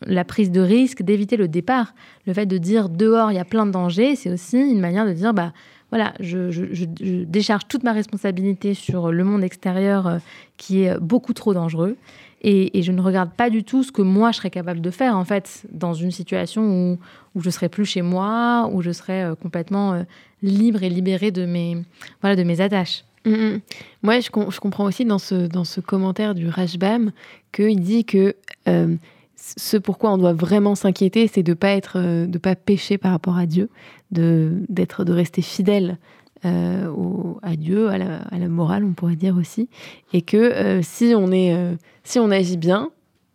la 0.06 0.24
prise 0.24 0.50
de 0.50 0.60
risque, 0.60 1.02
d'éviter 1.02 1.36
le 1.36 1.48
départ. 1.48 1.94
Le 2.26 2.32
fait 2.32 2.46
de 2.46 2.56
dire 2.56 2.88
dehors, 2.88 3.32
il 3.32 3.34
y 3.34 3.40
a 3.40 3.44
plein 3.44 3.66
de 3.66 3.72
dangers, 3.72 4.16
c'est 4.16 4.30
aussi 4.30 4.58
une 4.58 4.80
manière 4.80 5.06
de 5.06 5.12
dire, 5.12 5.34
bah, 5.34 5.52
voilà, 5.90 6.14
je, 6.20 6.50
je, 6.50 6.84
décharge 7.24 7.66
toute 7.68 7.82
ma 7.82 7.92
responsabilité 7.92 8.74
sur 8.74 9.10
le 9.10 9.24
monde 9.24 9.42
extérieur 9.42 10.06
euh, 10.06 10.18
qui 10.56 10.84
est 10.84 10.98
beaucoup 10.98 11.34
trop 11.34 11.52
dangereux. 11.52 11.96
Et, 12.42 12.82
je 12.82 12.92
ne 12.92 13.00
regarde 13.02 13.30
pas 13.32 13.50
du 13.50 13.64
tout 13.64 13.82
ce 13.82 13.92
que 13.92 14.00
moi 14.00 14.32
je 14.32 14.38
serais 14.38 14.50
capable 14.50 14.80
de 14.80 14.90
faire 14.90 15.16
en 15.16 15.24
fait 15.24 15.66
dans 15.72 15.92
une 15.92 16.10
situation 16.10 16.62
où, 16.62 16.98
où 17.34 17.42
je 17.42 17.50
serais 17.50 17.68
plus 17.68 17.84
chez 17.84 18.02
moi, 18.02 18.70
où 18.72 18.80
je 18.80 18.92
serais 18.92 19.24
euh, 19.24 19.34
complètement 19.34 19.92
euh, 19.92 20.02
libre 20.42 20.82
et 20.82 20.88
libérée 20.88 21.30
de 21.30 21.44
mes, 21.44 21.76
voilà, 22.22 22.36
de 22.36 22.42
mes 22.42 22.60
attaches. 22.60 23.04
Mm, 23.26 23.30
mm. 23.30 23.60
Moi, 24.02 24.20
je, 24.20 24.30
comprends 24.30 24.84
aussi 24.84 25.04
dans 25.04 25.18
ce, 25.18 25.46
dans 25.46 25.64
ce 25.64 25.80
commentaire 25.80 26.34
du 26.34 26.48
Rajbam 26.48 27.12
qu'il 27.52 27.80
dit 27.80 28.06
que 28.06 28.34
euh, 28.68 28.96
ce 29.36 29.76
pourquoi 29.76 30.12
on 30.12 30.18
doit 30.18 30.32
vraiment 30.32 30.74
s'inquiéter, 30.74 31.28
c'est 31.28 31.42
de 31.42 31.52
pas 31.52 31.70
être, 31.70 32.00
de 32.26 32.38
pas 32.38 32.54
pécher 32.56 32.96
par 32.96 33.12
rapport 33.12 33.36
à 33.36 33.46
Dieu, 33.46 33.68
de 34.10 34.52
d'être, 34.68 35.04
de 35.04 35.12
rester 35.12 35.42
fidèle 35.42 35.98
au, 36.44 37.38
à 37.42 37.56
Dieu, 37.56 37.88
à 37.88 37.98
la, 37.98 38.18
à 38.18 38.38
la, 38.38 38.48
morale, 38.48 38.84
on 38.84 38.92
pourrait 38.92 39.16
dire 39.16 39.36
aussi, 39.36 39.68
et 40.12 40.22
que 40.22 40.80
si 40.82 41.12
on 41.16 41.32
est 41.32 41.76
si 42.04 42.18
on 42.18 42.30
agit 42.30 42.56
bien 42.56 42.90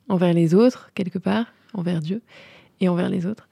envers 0.10 0.34
les 0.34 0.54
autres, 0.54 0.91
quelque 0.96 1.20
part, 1.20 1.46
envers 1.74 2.02
Dieu 2.02 2.22
et 2.82 2.89
envers 2.89 3.10
les 3.10 3.26
autres, 3.26 3.48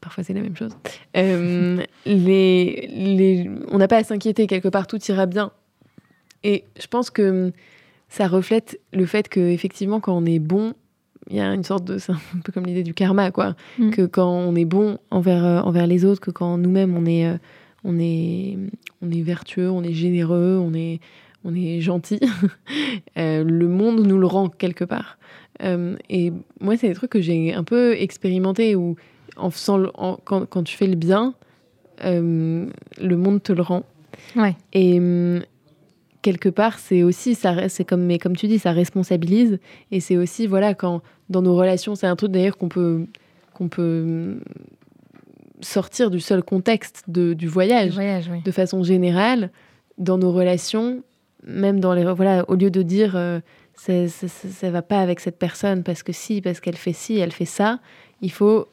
parfois 0.00 0.22
c'est 0.24 0.34
la 0.34 0.40
même 0.40 0.56
chose, 0.56 0.76
euh, 1.16 1.82
les, 2.06 2.88
les, 2.92 3.50
on 3.70 3.78
n'a 3.78 3.88
pas 3.88 3.96
à 3.98 4.04
s'inquiéter, 4.04 4.46
quelque 4.46 4.68
part 4.68 4.86
tout 4.86 5.00
ira 5.08 5.26
bien. 5.26 5.50
Et 6.42 6.64
je 6.78 6.86
pense 6.86 7.10
que 7.10 7.52
ça 8.08 8.28
reflète 8.28 8.78
le 8.92 9.06
fait 9.06 9.28
que 9.28 9.40
effectivement 9.40 10.00
quand 10.00 10.16
on 10.16 10.26
est 10.26 10.38
bon, 10.38 10.74
il 11.30 11.36
y 11.36 11.40
a 11.40 11.52
une 11.54 11.64
sorte 11.64 11.84
de 11.84 11.96
c'est 11.98 12.12
un 12.12 12.18
peu 12.44 12.52
comme 12.52 12.66
l'idée 12.66 12.82
du 12.82 12.92
karma 12.94 13.30
quoi, 13.30 13.56
Mm. 13.78 13.90
que 13.90 14.02
quand 14.06 14.30
on 14.30 14.54
est 14.56 14.66
bon 14.66 14.98
envers 15.10 15.44
euh, 15.44 15.60
envers 15.60 15.86
les 15.86 16.04
autres, 16.04 16.20
que 16.20 16.30
quand 16.30 16.58
nous-mêmes 16.58 16.96
on 16.96 17.06
est 17.06 17.26
euh, 17.26 17.36
on 17.84 17.98
est 17.98 18.56
on 19.02 19.10
est 19.10 19.20
vertueux, 19.22 19.70
on 19.70 19.82
est 19.82 19.92
généreux, 19.92 20.58
on 20.60 20.74
est 20.74 21.00
on 21.44 21.54
est 21.54 21.80
gentil, 21.82 22.20
euh, 23.18 23.44
le 23.44 23.68
monde 23.68 24.06
nous 24.06 24.18
le 24.18 24.26
rend 24.26 24.48
quelque 24.48 24.84
part. 24.84 25.18
Euh, 25.62 25.96
et 26.08 26.32
moi, 26.60 26.76
c'est 26.76 26.88
des 26.88 26.94
trucs 26.94 27.10
que 27.10 27.20
j'ai 27.20 27.52
un 27.52 27.64
peu 27.64 27.92
expérimenté 27.94 28.74
où 28.74 28.96
en 29.36 29.50
faisant 29.50 29.82
en- 29.94 30.16
quand, 30.24 30.46
quand 30.48 30.62
tu 30.62 30.74
fais 30.76 30.86
le 30.86 30.96
bien, 30.96 31.34
euh, 32.04 32.66
le 33.00 33.16
monde 33.16 33.42
te 33.42 33.52
le 33.52 33.60
rend. 33.62 33.82
Ouais. 34.36 34.56
Et 34.72 34.98
quelque 36.22 36.48
part, 36.48 36.78
c'est 36.78 37.02
aussi, 37.02 37.34
ça, 37.34 37.68
c'est 37.68 37.84
comme, 37.84 38.04
mais 38.04 38.18
comme 38.18 38.36
tu 38.36 38.46
dis, 38.46 38.58
ça 38.58 38.72
responsabilise. 38.72 39.58
Et 39.90 40.00
c'est 40.00 40.16
aussi, 40.16 40.46
voilà, 40.46 40.72
quand 40.74 41.02
dans 41.28 41.42
nos 41.42 41.54
relations, 41.54 41.94
c'est 41.94 42.06
un 42.06 42.16
truc 42.16 42.30
d'ailleurs 42.32 42.56
qu'on 42.56 42.68
peut, 42.70 43.04
qu'on 43.52 43.68
peut 43.68 44.38
sortir 45.64 46.10
du 46.10 46.20
seul 46.20 46.42
contexte 46.42 47.04
de, 47.08 47.32
du 47.34 47.48
voyage 47.48 47.92
Voyage, 47.92 48.28
oui. 48.30 48.40
de 48.44 48.50
façon 48.50 48.82
générale, 48.82 49.50
dans 49.98 50.18
nos 50.18 50.32
relations, 50.32 51.02
même 51.46 51.80
dans 51.80 51.94
les... 51.94 52.04
Voilà, 52.04 52.44
au 52.48 52.54
lieu 52.54 52.70
de 52.70 52.82
dire 52.82 53.14
euh, 53.16 53.40
c'est- 53.76 54.08
ça 54.08 54.70
va 54.70 54.82
pas 54.82 55.00
avec 55.00 55.20
cette 55.20 55.38
personne 55.38 55.82
parce 55.82 56.02
que 56.02 56.12
si, 56.12 56.40
parce 56.40 56.60
qu'elle 56.60 56.76
fait 56.76 56.92
ci, 56.92 57.18
elle 57.18 57.32
fait 57.32 57.44
ça, 57.44 57.78
il 58.22 58.30
faut 58.30 58.68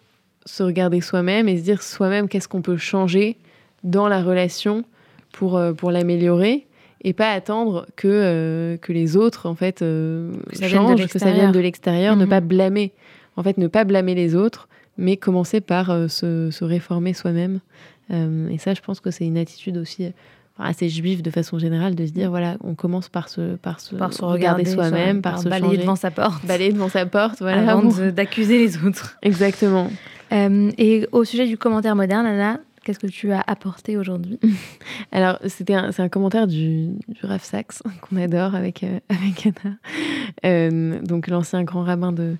se 0.45 0.63
regarder 0.63 1.01
soi-même 1.01 1.47
et 1.47 1.58
se 1.58 1.63
dire 1.63 1.82
soi-même 1.84 2.27
qu'est-ce 2.27 2.47
qu'on 2.47 2.62
peut 2.62 2.77
changer 2.77 3.38
dans 3.84 4.08
la 4.08 4.21
relation 4.23 4.84
pour, 5.32 5.58
euh, 5.58 5.73
pour 5.73 5.91
l'améliorer 5.91 6.67
et 7.04 7.13
pas 7.13 7.32
attendre 7.32 7.88
que, 7.95 8.08
euh, 8.08 8.77
que 8.77 8.91
les 8.93 9.17
autres, 9.17 9.47
en 9.49 9.56
fait, 9.56 9.82
euh, 9.82 10.32
Que 10.49 10.58
ça 10.58 10.67
changent, 10.67 11.08
que 11.08 11.17
ça 11.19 11.32
vienne 11.32 11.51
de 11.51 11.60
l'extérieur, 11.60 12.15
ne 12.15 12.25
Mhm. 12.25 12.30
pas 12.30 12.41
blâmer. 12.41 12.91
En 13.38 13.43
fait, 13.43 13.58
ne 13.58 13.67
pas 13.67 13.86
blâmer 13.86 14.13
les 14.13 14.36
autres, 14.36 14.67
mais 14.97 15.17
commencer 15.17 15.62
par 15.62 15.89
euh, 15.89 16.08
se, 16.08 16.51
se 16.51 16.63
réformer 16.63 17.13
soi-même. 17.13 17.60
Euh, 18.12 18.49
et 18.49 18.58
ça, 18.58 18.73
je 18.73 18.82
pense 18.82 18.99
que 18.99 19.12
c'est 19.12 19.25
une 19.25 19.38
attitude 19.38 19.77
aussi 19.77 20.06
euh, 20.06 20.12
assez 20.60 20.89
juive 20.89 21.21
de 21.21 21.32
façon 21.32 21.60
générale 21.60 21.95
de 21.95 22.06
se 22.06 22.12
dire 22.12 22.30
voilà, 22.30 22.58
on 22.63 22.75
commence 22.75 23.10
par 23.10 23.30
se, 23.30 23.56
par 23.56 23.80
se, 23.80 23.95
Par 23.95 24.13
se 24.13 24.23
regarder 24.23 24.63
regarder 24.63 24.71
soi-même, 24.71 25.21
par, 25.21 25.39
se 25.39 25.49
balayer 25.49 25.65
changer, 25.65 25.77
devant 25.82 25.95
sa 25.95 26.12
porte. 26.12 26.45
balayer 26.45 26.73
devant 26.73 26.89
sa 26.89 27.06
porte. 27.06 27.39
Voilà, 27.39 27.71
avant 27.71 27.89
d'accuser 28.12 28.60
les 28.60 28.84
autres. 28.84 29.17
Exactement. 29.21 29.89
Euh, 30.32 30.71
et 30.77 31.08
au 31.12 31.23
sujet 31.25 31.47
du 31.47 31.58
commentaire 31.58 31.95
moderne, 31.95 32.25
Anna, 32.25 32.60
qu'est-ce 32.84 32.99
que 32.99 33.08
tu 33.08 33.32
as 33.32 33.41
apporté 33.45 33.97
aujourd'hui? 33.97 34.39
Alors, 35.12 35.39
c'était 35.47 35.75
c'est 35.91 36.01
un 36.01 36.10
commentaire 36.10 36.47
du, 36.47 36.89
du 37.08 37.25
Rav 37.25 37.43
Sachs 37.43 37.82
qu'on 38.01 38.17
adore 38.17 38.56
avec, 38.56 38.84
euh, 38.84 38.99
avec 39.10 39.47
Anna, 39.47 39.75
Euh, 40.45 40.99
donc 41.01 41.27
l'ancien 41.27 41.63
grand 41.63 41.84
rabbin 41.84 42.12
de, 42.12 42.36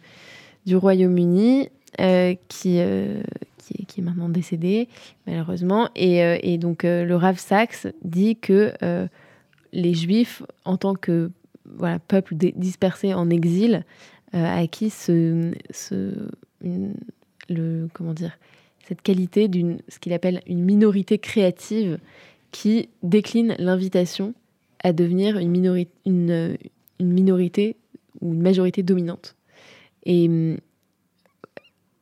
du 0.66 0.76
Royaume-Uni, 0.76 1.70
euh, 2.00 2.36
qui, 2.48 2.80
euh, 2.80 3.22
qui, 3.58 4.00
est- 4.00 4.02
maintenant 4.02 4.30
décédé, 4.30 4.88
malheureusement. 5.28 5.90
Et, 5.96 6.24
euh, 6.24 6.38
et 6.42 6.58
donc, 6.58 6.86
euh, 6.86 7.04
le 7.06 7.16
Rav 7.16 7.38
Sachs 7.38 7.88
dit 8.04 8.36
que 8.38 8.74
euh, 8.82 9.08
les 9.74 9.94
Juifs, 9.94 10.44
en 10.66 10.78
tant 10.78 10.96
que 10.96 11.32
voilà, 11.66 12.00
peuple 12.00 12.36
dispersé 12.36 13.14
en 13.14 13.30
exil, 13.30 13.86
à 14.34 14.66
qui 14.68 14.90
ce, 14.90 15.52
ce, 15.72 16.14
le, 17.50 17.88
comment 17.94 18.14
dire, 18.14 18.38
cette 18.88 19.02
qualité 19.02 19.48
d'une 19.48 19.80
ce 19.90 20.00
qu'il 20.00 20.14
appelle 20.14 20.42
une 20.48 20.64
minorité 20.64 21.18
créative 21.18 22.00
qui 22.52 22.90
décline 23.04 23.56
l'invitation 23.60 24.34
à 24.84 24.94
devenir 24.94 25.38
une, 25.38 25.52
minori- 25.56 25.88
une, 26.06 26.58
une 27.00 27.12
minorité 27.12 27.76
ou 28.22 28.34
une 28.34 28.42
majorité 28.42 28.84
dominante. 28.84 29.36
Et, 30.06 30.28
hum, 30.28 30.58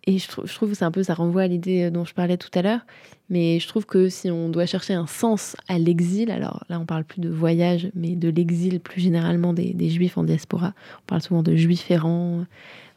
et 0.09 0.17
je, 0.17 0.27
trou- 0.27 0.45
je 0.45 0.53
trouve 0.55 0.69
que 0.71 0.75
c'est 0.75 0.85
un 0.85 0.91
peu, 0.91 1.03
ça 1.03 1.13
renvoie 1.13 1.43
à 1.43 1.47
l'idée 1.47 1.91
dont 1.91 2.05
je 2.05 2.13
parlais 2.13 2.37
tout 2.37 2.49
à 2.53 2.61
l'heure, 2.61 2.81
mais 3.29 3.59
je 3.59 3.67
trouve 3.67 3.85
que 3.85 4.09
si 4.09 4.31
on 4.31 4.49
doit 4.49 4.65
chercher 4.65 4.93
un 4.93 5.07
sens 5.07 5.55
à 5.67 5.77
l'exil, 5.77 6.31
alors 6.31 6.63
là 6.69 6.79
on 6.79 6.85
parle 6.85 7.03
plus 7.03 7.21
de 7.21 7.29
voyage, 7.29 7.91
mais 7.93 8.15
de 8.15 8.29
l'exil 8.29 8.79
plus 8.79 9.01
généralement 9.01 9.53
des, 9.53 9.73
des 9.73 9.89
juifs 9.89 10.17
en 10.17 10.23
diaspora, 10.23 10.73
on 11.01 11.05
parle 11.05 11.21
souvent 11.21 11.43
de 11.43 11.55
juifs 11.55 11.91
errants, 11.91 12.45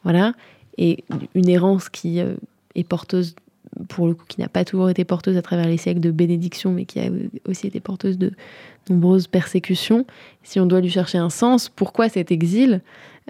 voilà, 0.03 0.33
et 0.77 1.03
une 1.35 1.49
errance 1.49 1.89
qui 1.89 2.19
euh, 2.19 2.35
est 2.75 2.87
porteuse 2.87 3.35
pour 3.89 4.07
le 4.07 4.13
coup, 4.13 4.25
qui 4.27 4.39
n'a 4.39 4.49
pas 4.49 4.65
toujours 4.65 4.89
été 4.89 5.03
porteuse 5.03 5.37
à 5.37 5.41
travers 5.41 5.67
les 5.67 5.77
siècles 5.77 5.99
de 5.99 6.11
bénédiction, 6.11 6.71
mais 6.71 6.85
qui 6.85 6.99
a 6.99 7.09
aussi 7.47 7.67
été 7.67 7.79
porteuse 7.79 8.17
de 8.17 8.31
nombreuses 8.89 9.27
persécutions. 9.27 10.05
Si 10.43 10.59
on 10.59 10.67
doit 10.67 10.81
lui 10.81 10.91
chercher 10.91 11.17
un 11.17 11.31
sens, 11.31 11.69
pourquoi 11.69 12.07
cet 12.09 12.31
exil? 12.31 12.81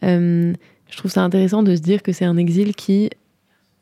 Euh, 0.04 0.54
Je 0.90 0.98
trouve 0.98 1.12
ça 1.12 1.24
intéressant 1.24 1.64
de 1.64 1.76
se 1.76 1.82
dire 1.82 2.04
que 2.04 2.12
c'est 2.12 2.26
un 2.26 2.38
exil 2.38 2.76
qui 2.76 3.10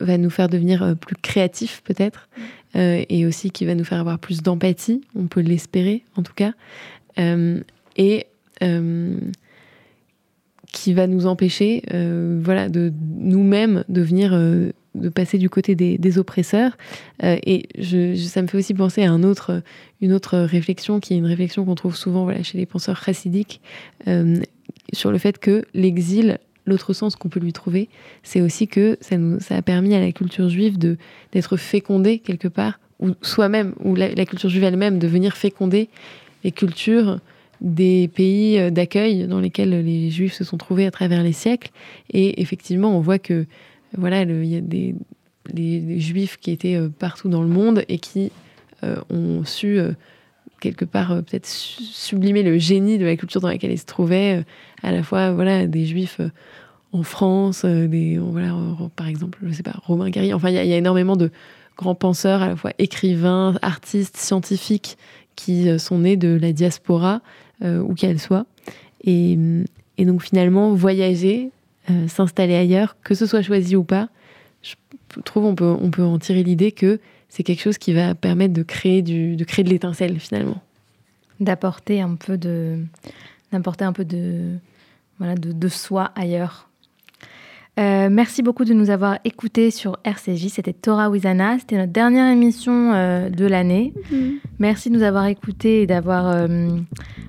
va 0.02 0.18
nous 0.18 0.30
faire 0.30 0.50
devenir 0.50 0.84
euh, 0.84 0.96
plus 0.96 1.16
créatifs 1.16 1.82
peut-être, 1.84 2.28
euh, 2.76 3.04
et 3.10 3.26
aussi 3.26 3.52
qui 3.52 3.66
va 3.66 3.76
nous 3.76 3.84
faire 3.86 4.00
avoir 4.00 4.18
plus 4.20 4.42
d'empathie, 4.42 5.02
on 5.16 5.28
peut 5.28 5.42
l'espérer 5.42 6.04
en 6.16 6.24
tout 6.24 6.34
cas, 6.36 6.54
Euh, 7.20 7.60
et 7.98 8.26
euh, 8.64 9.18
qui 10.72 10.94
va 10.94 11.08
nous 11.08 11.26
empêcher 11.28 11.84
voilà, 12.42 12.70
de 12.70 12.94
nous-mêmes 13.18 13.84
devenir 13.90 14.32
euh, 14.34 14.72
de 14.96 15.10
passer 15.10 15.38
du 15.38 15.50
côté 15.50 15.76
des, 15.76 15.98
des 15.98 16.18
oppresseurs. 16.18 16.78
Et 17.22 17.68
je, 17.78 18.14
je- 18.16 18.28
ça 18.28 18.42
me 18.42 18.48
fait 18.48 18.58
aussi 18.58 18.74
penser 18.74 19.04
à 19.04 19.12
un 19.12 19.24
autre, 19.24 19.62
une 20.02 20.14
autre 20.14 20.38
réflexion 20.38 21.00
qui 21.02 21.14
est 21.14 21.18
une 21.18 21.26
réflexion 21.26 21.66
qu'on 21.66 21.76
trouve 21.76 21.96
souvent 21.96 22.24
voilà, 22.24 22.44
chez 22.44 22.58
les 22.58 22.66
penseurs 22.66 23.02
chassidiques 23.04 23.60
sur 24.94 25.12
le 25.12 25.18
fait 25.18 25.38
que 25.38 25.66
l'exil, 25.74 26.40
l'autre 26.66 26.94
sens 26.94 27.16
qu'on 27.16 27.30
peut 27.30 27.40
lui 27.40 27.54
trouver, 27.54 27.90
c'est 28.24 28.42
aussi 28.42 28.68
que 28.68 28.98
ça, 29.02 29.18
nous, 29.18 29.40
ça 29.40 29.56
a 29.56 29.62
permis 29.62 29.94
à 29.96 30.00
la 30.00 30.12
culture 30.12 30.50
juive 30.50 30.78
de, 30.78 30.98
d'être 31.32 31.58
fécondée 31.58 32.20
quelque 32.20 32.48
part, 32.48 32.80
ou 33.00 33.12
soi-même, 33.22 33.74
ou 33.84 33.96
la, 33.96 34.26
culture 34.26 34.50
juive 34.50 34.64
elle-même 34.64 35.00
de 35.00 35.08
venir 35.08 35.36
féconder 35.36 35.90
les 36.44 36.52
cultures 36.52 37.20
des 37.62 38.08
pays 38.08 38.60
euh, 38.60 38.70
d'accueil 38.70 39.28
dans 39.28 39.40
lesquels 39.40 39.86
les 39.86 40.10
juifs 40.10 40.34
se 40.34 40.44
sont 40.44 40.58
trouvés 40.58 40.86
à 40.86 40.92
travers 40.92 41.24
les 41.24 41.34
siècles. 41.34 41.72
Et 42.12 42.42
effectivement, 42.42 42.96
on 42.96 43.02
voit 43.02 43.20
que 43.20 43.46
voilà, 43.98 44.24
il 44.24 44.46
y 44.46 44.56
a 44.56 44.62
des, 44.62 44.96
des 45.52 46.00
juifs 46.00 46.38
qui 46.38 46.52
étaient 46.52 46.76
euh, 46.76 46.90
partout 46.90 47.30
dans 47.30 47.42
le 47.42 47.48
monde 47.48 47.84
et 47.88 48.00
qui 48.00 48.32
euh, 48.84 48.96
ont 49.10 49.44
su 49.46 49.80
quelque 50.62 50.86
part 50.86 51.12
euh, 51.12 51.22
peut-être 51.22 51.46
su- 51.46 51.84
sublimer 51.84 52.44
le 52.44 52.58
génie 52.58 52.98
de 52.98 53.06
la 53.06 53.18
culture 53.18 53.42
dans 53.42 53.50
laquelle 53.50 53.72
ils 53.72 53.78
se 53.80 53.86
trouvaient. 53.86 54.40
euh, 54.40 54.44
à 54.84 54.94
la 54.94 55.04
fois, 55.04 55.34
voilà, 55.34 55.68
des 55.68 55.86
juifs 55.86 56.22
euh, 56.22 56.30
en 56.94 57.04
France, 57.04 57.66
des, 57.66 58.18
voilà, 58.18 58.56
par 58.96 59.08
exemple, 59.08 59.40
je 59.46 59.52
sais 59.52 59.64
pas, 59.64 59.76
Romain 59.84 60.10
Gary. 60.10 60.34
Enfin, 60.34 60.50
il 60.50 60.56
y, 60.56 60.58
a- 60.74 60.78
énormément 60.78 61.18
de 61.18 61.30
grands 61.78 61.96
penseurs, 61.96 62.42
à 62.42 62.48
la 62.48 62.56
fois 62.56 62.72
écrivains, 62.80 63.56
artistes, 63.62 64.16
scientifiques, 64.18 64.98
qui 65.36 65.68
sont 65.80 66.00
nés 66.00 66.18
de 66.18 66.38
la 66.40 66.52
diaspora, 66.52 67.22
où 67.64 67.94
qu'elle 67.94 68.20
soit. 68.20 68.46
Et, 69.06 69.38
et 69.98 70.06
donc 70.06 70.22
finalement, 70.22 70.74
voyager, 70.74 71.52
s'installer 72.08 72.56
ailleurs, 72.56 72.98
que 73.04 73.16
ce 73.16 73.26
soit 73.26 73.42
choisi 73.42 73.76
ou 73.78 73.84
pas, 73.86 74.10
je 74.62 74.76
trouve 75.24 75.46
on 75.46 75.56
peut, 75.56 75.74
on 75.82 75.90
peut 75.92 76.04
en 76.04 76.20
tirer 76.20 76.44
l'idée 76.44 76.74
que 76.74 77.00
c'est 77.32 77.44
quelque 77.44 77.62
chose 77.62 77.78
qui 77.78 77.94
va 77.94 78.14
permettre 78.14 78.54
de 78.54 78.62
créer, 78.62 79.02
du, 79.02 79.38
de, 79.38 79.44
créer 79.46 79.64
de 79.64 79.70
l'étincelle 79.70 80.20
finalement. 80.20 80.62
D'apporter 81.40 82.02
un 82.02 82.16
peu 82.16 82.38
de, 82.38 82.84
d'apporter 83.54 83.86
un 83.86 83.94
peu 83.94 84.04
de, 84.04 84.58
voilà, 85.18 85.36
de, 85.36 85.54
de 85.54 85.68
soi 85.70 86.12
ailleurs. 86.16 86.70
Euh, 87.80 88.10
merci 88.12 88.44
beaucoup 88.44 88.66
de 88.66 88.74
nous 88.74 88.90
avoir 88.90 89.20
écoutés 89.24 89.72
sur 89.72 89.98
RCJ. 90.04 90.48
C'était 90.48 90.74
Torah 90.74 91.10
Wizana. 91.10 91.58
C'était 91.60 91.78
notre 91.78 91.92
dernière 91.92 92.32
émission 92.32 92.92
euh, 92.94 93.30
de 93.30 93.46
l'année. 93.46 93.94
Merci 94.60 94.90
de 94.90 94.98
nous 94.98 95.04
avoir 95.04 95.26
écoutés 95.28 95.84
et 95.84 95.88
d'avoir, 95.88 96.28
euh, 96.28 96.68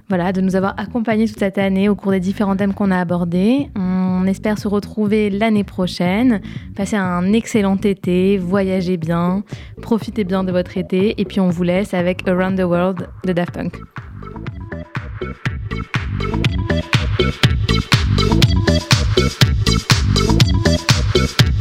voilà, 0.08 0.32
de 0.32 0.40
nous 0.40 0.56
avoir 0.56 0.74
accompagnés 0.78 1.28
toute 1.28 1.38
cette 1.38 1.58
année 1.58 1.88
au 1.88 1.94
cours 1.94 2.10
des 2.10 2.20
différents 2.20 2.56
thèmes 2.56 2.74
qu'on 2.74 2.90
a 2.90 2.98
abordés. 2.98 3.68
On 3.76 4.26
espère 4.26 4.58
se 4.58 4.66
retrouver 4.66 5.30
l'année 5.30 5.64
prochaine. 5.64 6.40
Passez 6.74 6.96
un 6.96 7.32
excellent 7.32 7.76
été, 7.76 8.36
voyagez 8.36 8.96
bien, 8.96 9.44
profitez 9.80 10.24
bien 10.24 10.42
de 10.42 10.50
votre 10.50 10.76
été. 10.76 11.20
Et 11.20 11.24
puis 11.24 11.40
on 11.40 11.50
vous 11.50 11.62
laisse 11.62 11.94
avec 11.94 12.26
Around 12.26 12.58
the 12.58 12.64
World 12.64 13.08
de 13.24 13.32
Daft 13.32 13.54
Punk. 13.54 13.74
Thank 16.22 16.46
you. 20.18 20.31
Yeah. 21.22 21.51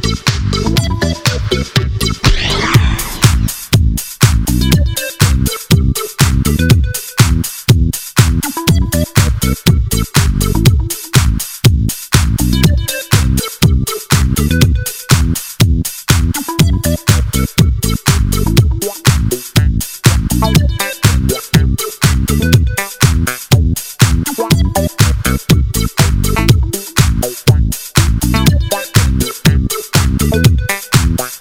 Bye. 31.18 31.41